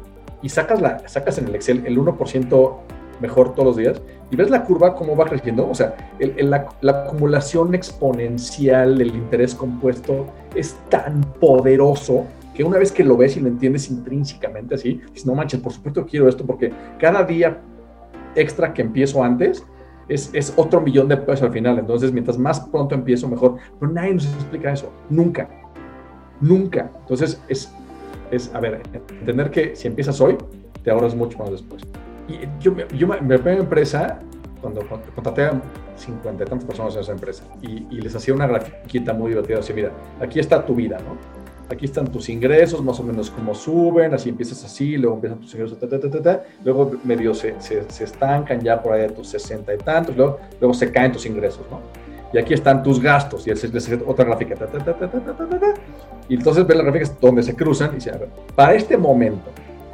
y 0.45 0.49
sacas, 0.49 0.81
la, 0.81 1.09
sacas 1.09 1.39
en 1.39 1.49
el 1.49 1.55
Excel 1.55 1.83
el 1.87 1.99
1% 1.99 2.77
mejor 3.21 3.55
todos 3.55 3.65
los 3.65 3.77
días 3.77 4.03
y 4.31 4.37
ves 4.37 4.51
la 4.51 4.65
curva 4.65 4.95
cómo 4.95 5.17
va 5.17 5.25
creciendo, 5.25 5.69
o 5.69 5.75
sea, 5.75 5.95
la, 6.19 6.67
acumulación 6.91 7.75
exponencial 7.75 8.99
del 8.99 9.09
interés 9.09 9.55
compuesto 9.55 10.27
es 10.55 10.77
tan 10.91 11.23
poderoso 11.41 12.27
que 12.55 12.63
una 12.63 12.79
vez 12.79 12.93
que 12.93 13.05
lo 13.05 13.17
ves 13.17 13.37
y 13.37 13.41
lo 13.41 13.49
entiendes 13.49 13.91
intrínsecamente 13.91 14.75
así, 14.75 15.01
dices, 15.13 15.27
no 15.27 15.35
manches, 15.35 15.61
por 15.61 15.73
supuesto 15.73 16.05
quiero 16.07 16.29
esto 16.29 16.45
porque 16.45 16.73
cada 16.99 17.25
día 17.25 17.61
extra 18.35 18.75
que 18.75 18.83
empiezo 18.83 19.23
antes 19.23 19.65
es, 20.09 20.31
es, 20.33 20.53
otro 20.57 20.81
millón 20.81 21.09
de 21.09 21.17
pesos 21.17 21.43
al 21.43 21.53
final. 21.53 21.79
Entonces, 21.79 22.13
mientras 22.13 22.39
más 22.39 22.61
pronto 22.61 22.95
empiezo, 22.95 23.29
mejor. 23.29 23.57
Pero 23.79 23.93
nadie 23.93 24.15
nos 24.15 24.27
explica 24.27 24.73
eso. 24.73 24.93
Nunca. 25.11 25.49
Nunca. 26.41 26.91
Entonces, 27.03 27.41
es 27.49 27.73
es, 28.31 28.55
a 28.55 28.61
ver, 28.61 28.83
entender 28.93 29.51
que 29.51 29.77
si 29.77 29.89
empiezas 29.89 30.21
hoy, 30.21 30.37
te 30.83 30.91
ahorras 30.91 31.15
mucho 31.15 31.39
más 31.39 31.51
después. 31.51 31.83
Y 32.29 32.41
yo, 32.61 32.75
yo 32.89 33.07
mi 33.07 33.37
primera 33.37 33.61
empresa, 33.61 34.19
cuando 34.61 34.83
contraté 35.15 35.45
a 35.45 35.61
cincuenta 35.97 36.45
y 36.45 36.47
tantas 36.47 36.67
personas 36.67 36.95
en 36.95 37.01
esa 37.03 37.13
empresa 37.13 37.45
y, 37.63 38.01
les 38.01 38.15
hacía 38.15 38.35
una 38.35 38.47
grafiquita 38.47 39.13
muy 39.13 39.31
divertida, 39.31 39.59
así, 39.59 39.73
mira, 39.73 39.93
aquí 40.21 40.41
está 40.41 40.65
tu 40.65 40.75
vida, 40.75 40.99
¿no? 40.99 41.17
aquí 41.69 41.87
están 41.87 42.07
tus 42.09 42.29
ingresos, 42.29 42.83
más 42.83 42.99
o 43.01 43.03
menos 43.03 43.31
cómo 43.31 43.55
suben, 43.55 44.15
así 44.15 44.29
empiezas 44.29 44.65
así, 44.65 44.97
luego 44.97 45.17
empiezan 45.17 45.41
tus 45.41 45.55
ingresos, 45.55 45.79
ta, 45.79 45.89
ta, 45.89 46.23
ta, 46.23 46.43
luego 46.65 46.93
medio 47.05 47.35
se, 47.35 47.61
se, 47.61 47.89
se, 47.91 48.05
estancan 48.05 48.61
ya 48.61 48.83
por 48.83 48.93
ahí 48.93 49.05
a 49.05 49.09
tus 49.09 49.29
60 49.29 49.75
y 49.75 49.79
tantos, 49.79 50.17
luego, 50.17 50.39
luego 50.61 50.75
se 50.75 50.91
caen 50.91 51.13
tus 51.13 51.27
ingresos, 51.27 51.63
¿no? 51.71 51.81
Y 52.33 52.39
aquí 52.39 52.53
están 52.53 52.83
tus 52.83 53.01
gastos, 53.01 53.47
y 53.47 53.51
es, 53.51 53.63
es, 53.63 53.99
otra 54.07 54.25
gráfica, 54.25 54.57
y 56.29 56.35
entonces 56.35 56.67
ves 56.67 56.77
las 56.77 56.85
gráficas 56.85 57.21
donde 57.21 57.43
se 57.43 57.55
cruzan 57.55 57.93
y 57.93 57.95
dice, 57.97 58.11
a 58.11 58.19
ver, 58.19 58.29
para 58.55 58.75
este 58.75 58.97
momento, 58.97 59.51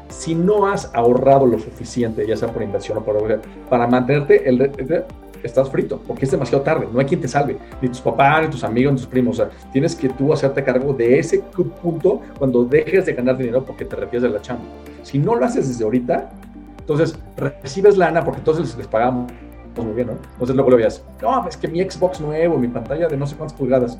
si 0.08 0.34
no 0.34 0.66
has 0.66 0.90
ahorrado 0.94 1.46
lo 1.46 1.58
suficiente, 1.58 2.26
ya 2.26 2.36
sea 2.36 2.48
por 2.48 2.62
inversión 2.62 2.98
o 2.98 3.04
por... 3.04 3.40
para 3.68 3.86
mantenerte 3.86 4.48
el, 4.48 4.60
el 4.60 5.04
estás 5.42 5.70
frito, 5.70 6.00
porque 6.06 6.24
es 6.24 6.30
demasiado 6.30 6.62
tarde, 6.62 6.88
no 6.92 7.00
hay 7.00 7.06
quien 7.06 7.20
te 7.20 7.28
salve, 7.28 7.56
ni 7.80 7.88
tus 7.88 8.00
papás, 8.00 8.42
ni 8.42 8.50
tus 8.50 8.64
amigos, 8.64 8.92
ni 8.92 8.98
tus 8.98 9.06
primos, 9.06 9.38
o 9.38 9.44
sea, 9.44 9.50
tienes 9.72 9.94
que 9.94 10.08
tú 10.08 10.32
hacerte 10.32 10.62
cargo 10.64 10.92
de 10.92 11.18
ese 11.18 11.40
punto 11.82 12.20
cuando 12.38 12.64
dejes 12.64 13.06
de 13.06 13.14
ganar 13.14 13.36
dinero 13.36 13.64
porque 13.64 13.84
te 13.84 13.96
retires 13.96 14.22
de 14.22 14.30
la 14.30 14.40
chamba. 14.40 14.64
Si 15.02 15.18
no 15.18 15.34
lo 15.34 15.44
haces 15.44 15.68
desde 15.68 15.84
ahorita, 15.84 16.30
entonces 16.78 17.18
recibes 17.36 17.96
lana 17.96 18.24
porque 18.24 18.38
entonces 18.38 18.76
les 18.76 18.86
pagamos 18.86 19.30
muy 19.76 19.94
bien, 19.94 20.08
¿no? 20.08 20.12
Entonces 20.32 20.54
luego 20.54 20.70
lo 20.70 20.76
veas, 20.76 21.04
no, 21.22 21.48
es 21.48 21.56
que 21.56 21.68
mi 21.68 21.80
Xbox 21.80 22.20
nuevo, 22.20 22.58
mi 22.58 22.68
pantalla 22.68 23.08
de 23.08 23.16
no 23.16 23.26
sé 23.26 23.36
cuántas 23.36 23.56
pulgadas, 23.56 23.98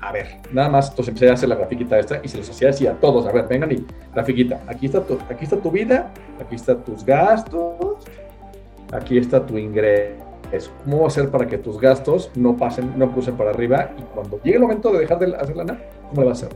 a 0.00 0.12
ver, 0.12 0.26
nada 0.52 0.68
más, 0.68 0.90
entonces 0.90 1.08
empecé 1.08 1.30
a 1.30 1.34
hacer 1.34 1.48
la 1.48 1.54
grafiquita 1.54 1.98
esta 1.98 2.20
y 2.22 2.28
se 2.28 2.36
los 2.36 2.50
hacía 2.50 2.68
así 2.70 2.86
a 2.86 2.92
todos, 2.92 3.26
a 3.26 3.32
ver, 3.32 3.46
vengan 3.48 3.72
y 3.72 3.86
grafiquita, 4.12 4.60
aquí 4.66 4.86
está 4.86 5.00
tu, 5.00 5.18
aquí 5.30 5.44
está 5.44 5.56
tu 5.56 5.70
vida, 5.70 6.12
aquí 6.38 6.56
están 6.56 6.84
tus 6.84 7.04
gastos, 7.04 8.04
aquí 8.92 9.16
está 9.16 9.44
tu 9.44 9.56
ingreso. 9.56 10.23
¿Cómo 10.84 11.02
va 11.02 11.06
a 11.08 11.10
ser 11.10 11.30
para 11.30 11.46
que 11.46 11.58
tus 11.58 11.80
gastos 11.80 12.30
no 12.34 12.56
pasen, 12.56 12.98
no 12.98 13.12
crucen 13.12 13.36
para 13.36 13.50
arriba 13.50 13.90
y 13.98 14.02
cuando 14.02 14.40
llegue 14.42 14.56
el 14.56 14.62
momento 14.62 14.92
de 14.92 15.00
dejar 15.00 15.18
de 15.18 15.34
hacer 15.36 15.56
lana, 15.56 15.78
cómo 16.08 16.20
le 16.20 16.26
va 16.26 16.30
a 16.30 16.34
hacer? 16.34 16.50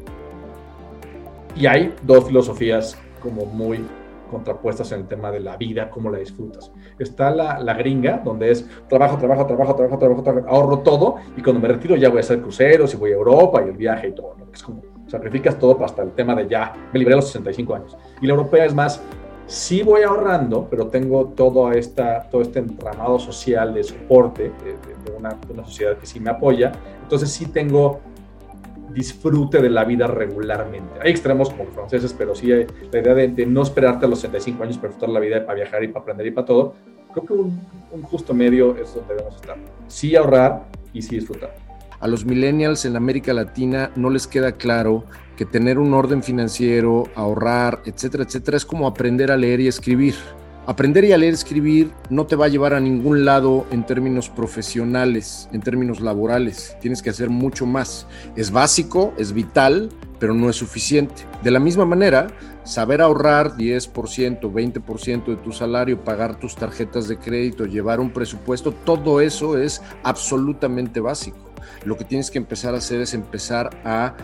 Y 1.56 1.66
hay 1.66 1.94
dos 2.02 2.26
filosofías 2.26 2.96
como 3.20 3.44
muy 3.46 3.84
contrapuestas 4.30 4.92
en 4.92 5.00
el 5.00 5.08
tema 5.08 5.30
de 5.30 5.40
la 5.40 5.56
vida, 5.56 5.90
cómo 5.90 6.10
la 6.10 6.18
disfrutas. 6.18 6.70
Está 6.98 7.30
la, 7.30 7.58
la 7.58 7.74
gringa, 7.74 8.20
donde 8.24 8.50
es 8.50 8.68
trabajo, 8.88 9.16
trabajo, 9.16 9.46
trabajo, 9.46 9.74
trabajo, 9.74 10.22
trabajo, 10.22 10.48
ahorro 10.48 10.80
todo 10.80 11.16
y 11.36 11.42
cuando 11.42 11.60
me 11.60 11.68
retiro 11.68 11.96
ya 11.96 12.08
voy 12.08 12.18
a 12.18 12.20
hacer 12.20 12.40
cruceros 12.40 12.92
y 12.94 12.96
voy 12.96 13.10
a 13.10 13.14
Europa 13.14 13.62
y 13.64 13.70
el 13.70 13.76
viaje 13.76 14.08
y 14.08 14.12
todo. 14.12 14.34
¿no? 14.38 14.46
Es 14.52 14.62
como 14.62 14.82
sacrificas 15.08 15.58
todo 15.58 15.82
hasta 15.84 16.02
el 16.02 16.12
tema 16.12 16.34
de 16.34 16.46
ya, 16.48 16.72
me 16.92 16.98
libré 16.98 17.14
a 17.14 17.16
los 17.16 17.26
65 17.26 17.74
años. 17.74 17.96
Y 18.20 18.26
la 18.26 18.34
europea 18.34 18.64
es 18.64 18.74
más, 18.74 19.02
sí 19.48 19.82
voy 19.82 20.02
ahorrando, 20.02 20.68
pero 20.70 20.86
tengo 20.86 21.32
todo, 21.34 21.72
esta, 21.72 22.22
todo 22.30 22.42
este 22.42 22.60
entramado 22.60 23.18
social 23.18 23.74
de 23.74 23.82
soporte 23.82 24.44
de, 24.44 25.12
una, 25.16 25.30
de 25.30 25.52
una 25.52 25.64
sociedad 25.64 25.96
que 25.96 26.06
sí 26.06 26.20
me 26.20 26.30
apoya. 26.30 26.70
Entonces 27.02 27.30
sí 27.32 27.46
tengo 27.46 28.00
disfrute 28.92 29.60
de 29.60 29.70
la 29.70 29.84
vida 29.84 30.06
regularmente. 30.06 31.00
Hay 31.02 31.10
extremos 31.10 31.50
como 31.50 31.64
los 31.64 31.74
franceses, 31.74 32.14
pero 32.16 32.34
sí 32.34 32.52
hay 32.52 32.66
la 32.92 33.00
idea 33.00 33.14
de, 33.14 33.46
no 33.46 33.62
esperarte 33.62 34.06
a 34.06 34.08
los 34.08 34.20
65 34.20 34.62
años 34.62 34.76
para 34.76 34.88
disfrutar 34.88 35.08
la 35.10 35.20
vida, 35.20 35.44
para 35.44 35.56
viajar 35.56 35.82
y 35.82 35.88
para 35.88 36.02
aprender 36.02 36.26
y 36.26 36.30
para 36.30 36.46
todo. 36.46 36.74
Creo 37.12 37.24
que 37.24 37.32
un, 37.32 37.60
un 37.90 38.02
justo 38.02 38.34
medio 38.34 38.76
es 38.76 38.94
donde 38.94 39.14
debemos 39.14 39.36
estar. 39.36 39.56
Sí 39.86 40.14
ahorrar 40.14 40.64
y 40.92 41.00
sí 41.00 41.16
disfrutar. 41.16 41.67
A 42.00 42.06
los 42.06 42.24
millennials 42.24 42.84
en 42.84 42.94
América 42.94 43.32
Latina 43.32 43.90
no 43.96 44.08
les 44.08 44.26
queda 44.26 44.52
claro 44.52 45.04
que 45.36 45.44
tener 45.44 45.78
un 45.78 45.94
orden 45.94 46.22
financiero, 46.22 47.04
ahorrar, 47.16 47.82
etcétera, 47.86 48.24
etcétera, 48.24 48.56
es 48.56 48.64
como 48.64 48.86
aprender 48.86 49.32
a 49.32 49.36
leer 49.36 49.60
y 49.60 49.68
escribir. 49.68 50.14
Aprender 50.66 51.04
y 51.04 51.12
a 51.12 51.18
leer 51.18 51.32
y 51.32 51.34
escribir 51.34 51.90
no 52.10 52.26
te 52.26 52.36
va 52.36 52.44
a 52.44 52.48
llevar 52.48 52.74
a 52.74 52.80
ningún 52.80 53.24
lado 53.24 53.66
en 53.70 53.86
términos 53.86 54.28
profesionales, 54.28 55.48
en 55.52 55.60
términos 55.60 56.00
laborales. 56.00 56.76
Tienes 56.80 57.02
que 57.02 57.10
hacer 57.10 57.30
mucho 57.30 57.66
más. 57.66 58.06
Es 58.36 58.50
básico, 58.50 59.12
es 59.16 59.32
vital, 59.32 59.88
pero 60.18 60.34
no 60.34 60.50
es 60.50 60.56
suficiente. 60.56 61.26
De 61.42 61.50
la 61.50 61.60
misma 61.60 61.84
manera, 61.84 62.28
saber 62.64 63.00
ahorrar 63.00 63.56
10%, 63.56 64.40
20% 64.40 65.24
de 65.26 65.36
tu 65.36 65.52
salario, 65.52 66.02
pagar 66.04 66.38
tus 66.38 66.54
tarjetas 66.54 67.08
de 67.08 67.18
crédito, 67.18 67.64
llevar 67.64 68.00
un 68.00 68.10
presupuesto, 68.10 68.72
todo 68.72 69.20
eso 69.20 69.58
es 69.58 69.82
absolutamente 70.02 71.00
básico. 71.00 71.38
Lo 71.84 71.96
que 71.96 72.04
tienes 72.04 72.30
que 72.30 72.38
empezar 72.38 72.74
a 72.74 72.78
hacer 72.78 73.00
es 73.00 73.14
empezar 73.14 73.70
a 73.84 74.14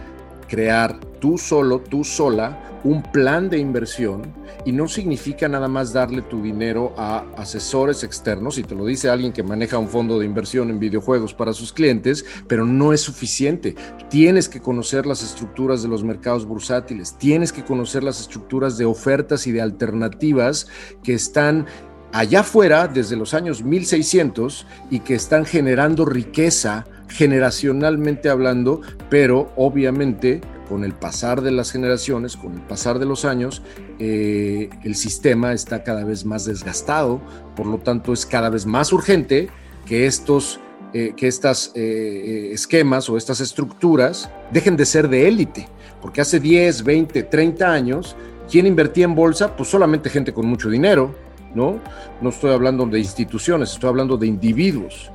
crear 0.48 0.98
tú 1.20 1.38
solo, 1.38 1.80
tú 1.80 2.04
sola, 2.04 2.80
un 2.84 3.02
plan 3.02 3.48
de 3.48 3.58
inversión 3.58 4.34
y 4.66 4.72
no 4.72 4.88
significa 4.88 5.48
nada 5.48 5.68
más 5.68 5.92
darle 5.92 6.22
tu 6.22 6.42
dinero 6.42 6.94
a 6.96 7.24
asesores 7.36 8.04
externos, 8.04 8.58
y 8.58 8.62
te 8.62 8.74
lo 8.74 8.86
dice 8.86 9.08
alguien 9.08 9.32
que 9.32 9.42
maneja 9.42 9.78
un 9.78 9.88
fondo 9.88 10.18
de 10.18 10.26
inversión 10.26 10.70
en 10.70 10.78
videojuegos 10.78 11.34
para 11.34 11.52
sus 11.52 11.72
clientes, 11.72 12.24
pero 12.46 12.66
no 12.66 12.92
es 12.92 13.00
suficiente. 13.00 13.74
Tienes 14.08 14.48
que 14.48 14.60
conocer 14.60 15.06
las 15.06 15.22
estructuras 15.22 15.82
de 15.82 15.88
los 15.88 16.04
mercados 16.04 16.46
bursátiles, 16.46 17.16
tienes 17.18 17.52
que 17.52 17.64
conocer 17.64 18.02
las 18.02 18.20
estructuras 18.20 18.76
de 18.76 18.84
ofertas 18.84 19.46
y 19.46 19.52
de 19.52 19.62
alternativas 19.62 20.66
que 21.02 21.14
están 21.14 21.66
allá 22.12 22.40
afuera 22.40 22.86
desde 22.86 23.16
los 23.16 23.34
años 23.34 23.64
1600 23.64 24.66
y 24.90 25.00
que 25.00 25.14
están 25.14 25.44
generando 25.44 26.04
riqueza 26.04 26.86
generacionalmente 27.08 28.28
hablando, 28.28 28.80
pero 29.10 29.52
obviamente 29.56 30.40
con 30.68 30.84
el 30.84 30.94
pasar 30.94 31.42
de 31.42 31.50
las 31.50 31.70
generaciones, 31.70 32.36
con 32.36 32.54
el 32.54 32.60
pasar 32.62 32.98
de 32.98 33.06
los 33.06 33.24
años, 33.24 33.62
eh, 33.98 34.70
el 34.82 34.94
sistema 34.94 35.52
está 35.52 35.82
cada 35.82 36.04
vez 36.04 36.24
más 36.24 36.44
desgastado, 36.46 37.20
por 37.54 37.66
lo 37.66 37.78
tanto 37.78 38.12
es 38.12 38.24
cada 38.24 38.48
vez 38.48 38.66
más 38.66 38.92
urgente 38.92 39.48
que 39.86 40.06
estos 40.06 40.60
eh, 40.96 41.12
que 41.16 41.26
estas 41.26 41.72
eh, 41.74 42.50
esquemas 42.52 43.10
o 43.10 43.16
estas 43.16 43.40
estructuras 43.40 44.30
dejen 44.52 44.76
de 44.76 44.86
ser 44.86 45.08
de 45.08 45.26
élite, 45.26 45.68
porque 46.00 46.20
hace 46.20 46.38
10, 46.38 46.84
20, 46.84 47.24
30 47.24 47.72
años, 47.72 48.14
¿quién 48.48 48.64
invertía 48.64 49.04
en 49.04 49.16
bolsa? 49.16 49.56
Pues 49.56 49.68
solamente 49.68 50.08
gente 50.08 50.32
con 50.32 50.46
mucho 50.46 50.70
dinero, 50.70 51.12
¿no? 51.52 51.80
No 52.20 52.28
estoy 52.28 52.52
hablando 52.52 52.86
de 52.86 53.00
instituciones, 53.00 53.72
estoy 53.72 53.88
hablando 53.88 54.16
de 54.16 54.28
individuos, 54.28 55.10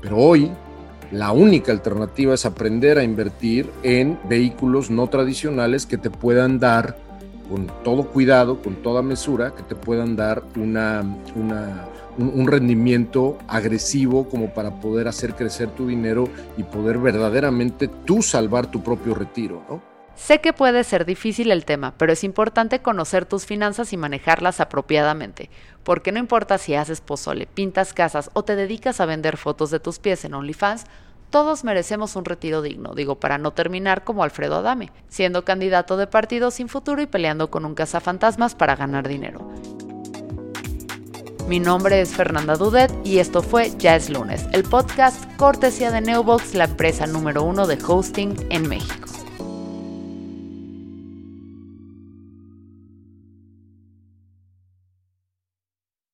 pero 0.00 0.18
hoy 0.18 0.52
la 1.12 1.32
única 1.32 1.72
alternativa 1.72 2.34
es 2.34 2.46
aprender 2.46 2.98
a 2.98 3.04
invertir 3.04 3.70
en 3.82 4.18
vehículos 4.28 4.90
no 4.90 5.06
tradicionales 5.08 5.86
que 5.86 5.98
te 5.98 6.10
puedan 6.10 6.58
dar, 6.58 6.96
con 7.48 7.66
todo 7.82 8.08
cuidado, 8.08 8.62
con 8.62 8.76
toda 8.76 9.02
mesura, 9.02 9.54
que 9.54 9.62
te 9.62 9.74
puedan 9.74 10.16
dar 10.16 10.42
una, 10.56 11.04
un, 12.18 12.46
rendimiento 12.46 13.38
agresivo 13.48 14.28
como 14.28 14.54
para 14.54 14.80
poder 14.80 15.08
hacer 15.08 15.34
crecer 15.34 15.68
tu 15.70 15.86
dinero 15.86 16.28
y 16.56 16.62
poder 16.62 16.98
verdaderamente 16.98 17.88
tú 17.88 18.22
salvar 18.22 18.70
tu 18.70 18.82
propio 18.82 19.14
retiro, 19.14 19.62
Sé 20.16 20.40
que 20.40 20.52
puede 20.52 20.84
ser 20.84 21.04
difícil 21.04 21.50
el 21.50 21.64
tema, 21.64 21.94
pero 21.98 22.12
es 22.12 22.22
importante 22.22 22.80
conocer 22.80 23.26
tus 23.26 23.46
finanzas 23.46 23.92
y 23.92 23.96
manejarlas 23.96 24.60
apropiadamente, 24.60 25.50
porque 25.82 26.12
no 26.12 26.20
importa 26.20 26.56
si 26.58 26.74
haces 26.74 27.00
pozole, 27.00 27.46
pintas 27.46 27.92
casas 27.92 28.30
o 28.32 28.44
te 28.44 28.54
dedicas 28.54 29.00
a 29.00 29.06
vender 29.06 29.36
fotos 29.36 29.70
de 29.70 29.80
tus 29.80 29.98
pies 29.98 30.24
en 30.24 30.34
OnlyFans, 30.34 30.84
todos 31.30 31.64
merecemos 31.64 32.14
un 32.14 32.24
retiro 32.24 32.62
digno, 32.62 32.94
digo, 32.94 33.16
para 33.16 33.38
no 33.38 33.50
terminar 33.50 34.04
como 34.04 34.22
Alfredo 34.22 34.56
Adame, 34.56 34.92
siendo 35.08 35.44
candidato 35.44 35.96
de 35.96 36.06
partido 36.06 36.52
sin 36.52 36.68
futuro 36.68 37.02
y 37.02 37.06
peleando 37.06 37.50
con 37.50 37.64
un 37.64 37.74
cazafantasmas 37.74 38.54
para 38.54 38.76
ganar 38.76 39.08
dinero. 39.08 39.50
Mi 41.48 41.58
nombre 41.58 42.00
es 42.00 42.14
Fernanda 42.14 42.54
Dudet 42.54 42.92
y 43.04 43.18
esto 43.18 43.42
fue 43.42 43.72
Ya 43.78 43.96
es 43.96 44.10
lunes, 44.10 44.46
el 44.52 44.62
podcast 44.62 45.24
cortesía 45.36 45.90
de 45.90 46.00
Neobox, 46.00 46.54
la 46.54 46.64
empresa 46.64 47.06
número 47.06 47.42
uno 47.42 47.66
de 47.66 47.78
hosting 47.84 48.36
en 48.50 48.68
México. 48.68 49.23